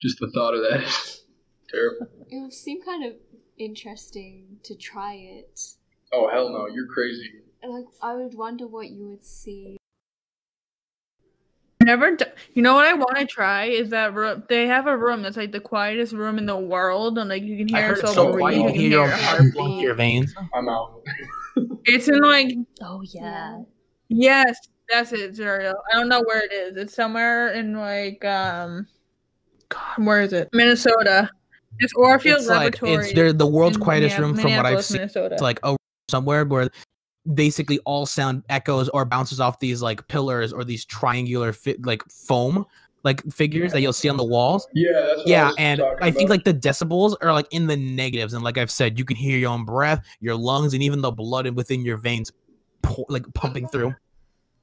Just 0.00 0.18
the 0.20 0.30
thought 0.30 0.54
of 0.54 0.62
that. 0.62 1.18
Terrible. 1.70 2.06
It 2.30 2.40
would 2.40 2.52
seem 2.52 2.82
kind 2.82 3.04
of 3.04 3.14
interesting 3.58 4.58
to 4.64 4.74
try 4.76 5.14
it. 5.14 5.60
Oh 6.12 6.28
hell 6.32 6.50
no, 6.50 6.66
you're 6.68 6.86
crazy. 6.86 7.30
Like 7.66 7.84
I 8.00 8.14
would 8.14 8.34
wonder 8.34 8.66
what 8.66 8.88
you 8.90 9.08
would 9.08 9.24
see. 9.24 9.76
Never. 11.84 12.16
D- 12.16 12.24
you 12.54 12.62
know 12.62 12.74
what 12.74 12.86
I 12.86 12.92
want 12.94 13.16
to 13.18 13.26
try 13.26 13.64
is 13.66 13.90
that 13.90 14.14
room. 14.14 14.42
They 14.48 14.66
have 14.66 14.86
a 14.86 14.96
room 14.96 15.22
that's 15.22 15.36
like 15.36 15.52
the 15.52 15.60
quietest 15.60 16.12
room 16.12 16.38
in 16.38 16.46
the 16.46 16.56
world, 16.56 17.18
and 17.18 17.28
like 17.30 17.42
you 17.42 17.56
can 17.56 17.68
hear 17.68 17.88
yourself 17.88 18.14
so 18.14 18.32
breathe, 18.32 18.38
quiet 18.40 18.56
you 18.56 18.64
can 18.66 18.74
hear 18.74 18.90
your 18.90 19.08
heartbeat. 19.08 19.80
your 19.80 19.94
veins. 19.94 20.34
I'm 20.54 20.68
out. 20.68 21.02
It's 21.84 22.08
in 22.08 22.18
like 22.20 22.54
Oh 22.80 23.02
yeah. 23.02 23.60
yes, 24.08 24.56
that's 24.90 25.12
it, 25.12 25.32
Zuriel. 25.34 25.74
I 25.92 25.96
don't 25.96 26.08
know 26.08 26.22
where 26.22 26.42
it 26.44 26.52
is. 26.52 26.76
It's 26.76 26.94
somewhere 26.94 27.52
in 27.52 27.74
like 27.74 28.24
um, 28.24 28.86
God, 29.68 29.98
where 30.06 30.22
is 30.22 30.32
it? 30.32 30.48
Minnesota. 30.52 31.28
It's 31.80 31.92
Orfield 31.94 32.36
It's 32.38 32.46
like 32.48 32.74
Laboratory. 32.80 33.04
it's 33.06 33.12
they're 33.14 33.32
the 33.32 33.46
world's 33.46 33.76
quietest 33.76 34.16
Minneap- 34.18 34.34
room 34.36 34.40
from 34.42 34.56
what 34.56 34.64
I've 34.66 34.84
seen. 34.84 34.98
Minnesota. 34.98 35.34
It's 35.34 35.42
like 35.42 35.58
a 35.64 35.76
somewhere 36.10 36.44
where 36.44 36.70
basically 37.34 37.78
all 37.80 38.06
sound 38.06 38.42
echoes 38.48 38.88
or 38.90 39.04
bounces 39.04 39.38
off 39.40 39.58
these 39.60 39.80
like 39.82 40.06
pillars 40.08 40.52
or 40.52 40.64
these 40.64 40.84
triangular 40.84 41.52
fi- 41.52 41.76
like 41.82 42.02
foam 42.10 42.64
like 43.04 43.20
figures 43.32 43.72
that 43.72 43.80
you'll 43.80 43.92
see 43.92 44.08
on 44.08 44.16
the 44.16 44.24
walls. 44.24 44.66
Yeah, 44.74 44.92
that's 44.94 45.16
what 45.18 45.26
I 45.26 45.30
Yeah, 45.30 45.50
and 45.58 45.82
I 46.00 46.10
think 46.12 46.28
about. 46.28 46.30
like 46.36 46.44
the 46.44 46.54
decibels 46.54 47.16
are 47.20 47.32
like 47.32 47.48
in 47.50 47.66
the 47.66 47.76
negatives, 47.76 48.32
and 48.32 48.44
like 48.44 48.58
I've 48.58 48.70
said, 48.70 48.96
you 48.96 49.04
can 49.04 49.16
hear 49.16 49.36
your 49.38 49.50
own 49.50 49.64
breath, 49.64 50.04
your 50.20 50.36
lungs, 50.36 50.72
and 50.72 50.84
even 50.84 51.00
the 51.00 51.10
blood 51.10 51.46
in- 51.48 51.56
within 51.56 51.84
your 51.84 51.96
veins, 51.96 52.30
pour, 52.82 53.04
like 53.08 53.24
pumping 53.34 53.66
through. 53.66 53.92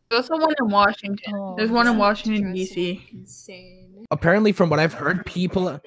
There's 0.10 0.30
also 0.30 0.42
one 0.42 0.56
in 0.58 0.70
Washington. 0.70 1.34
Oh, 1.36 1.54
There's 1.58 1.70
one 1.70 1.86
in 1.86 1.98
Washington. 1.98 2.54
D.C. 2.54 3.06
Insane. 3.12 4.06
Apparently, 4.10 4.54
from 4.54 4.70
what 4.70 4.80
I've 4.80 4.94
heard, 4.94 5.26
people 5.26 5.78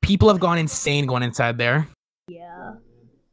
people 0.00 0.28
have 0.28 0.38
gone 0.38 0.56
insane 0.56 1.04
going 1.04 1.24
inside 1.24 1.58
there. 1.58 1.88
Yeah. 2.28 2.74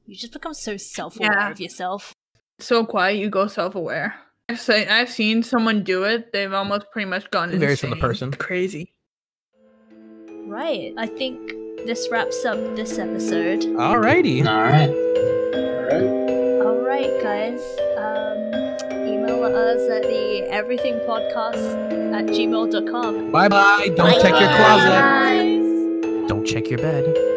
You 0.07 0.15
just 0.15 0.33
become 0.33 0.55
so 0.55 0.75
self-aware 0.75 1.31
Yeah. 1.31 1.51
of 1.51 1.59
yourself. 1.59 2.14
So 2.59 2.85
quiet, 2.85 3.17
you 3.17 3.29
go 3.29 3.47
self-aware. 3.47 4.15
I've 4.47 4.59
seen, 4.59 4.87
I've 4.87 5.09
seen 5.09 5.43
someone 5.43 5.83
do 5.83 6.03
it. 6.03 6.31
They've 6.31 6.53
almost 6.53 6.85
pretty 6.91 7.09
much 7.09 7.29
gone 7.31 7.51
It 7.51 7.57
varies 7.57 7.81
from 7.81 7.89
the 7.89 7.95
person. 7.95 8.31
Crazy. 8.31 8.93
Right. 10.47 10.93
I 10.97 11.07
think 11.07 11.49
this 11.85 12.07
wraps 12.11 12.45
up 12.45 12.57
this 12.75 12.97
episode. 12.97 13.61
Alrighty. 13.61 14.45
All 14.45 14.61
right. 14.61 14.89
All 14.89 15.83
right. 15.83 16.65
All 16.65 16.79
right, 16.81 17.23
guys. 17.23 17.59
Um, 17.97 19.07
email 19.07 19.43
us 19.43 19.81
at 19.89 20.03
the 20.03 20.47
everythingpodcast 20.51 22.13
at 22.13 22.25
gmail.com. 22.27 23.31
Bye 23.31 23.49
bye. 23.49 23.89
Don't 23.95 24.21
check 24.21 24.39
your 24.39 24.49
closet. 24.55 24.89
Guys. 24.89 26.29
Don't 26.29 26.45
check 26.45 26.69
your 26.69 26.79
bed. 26.79 27.34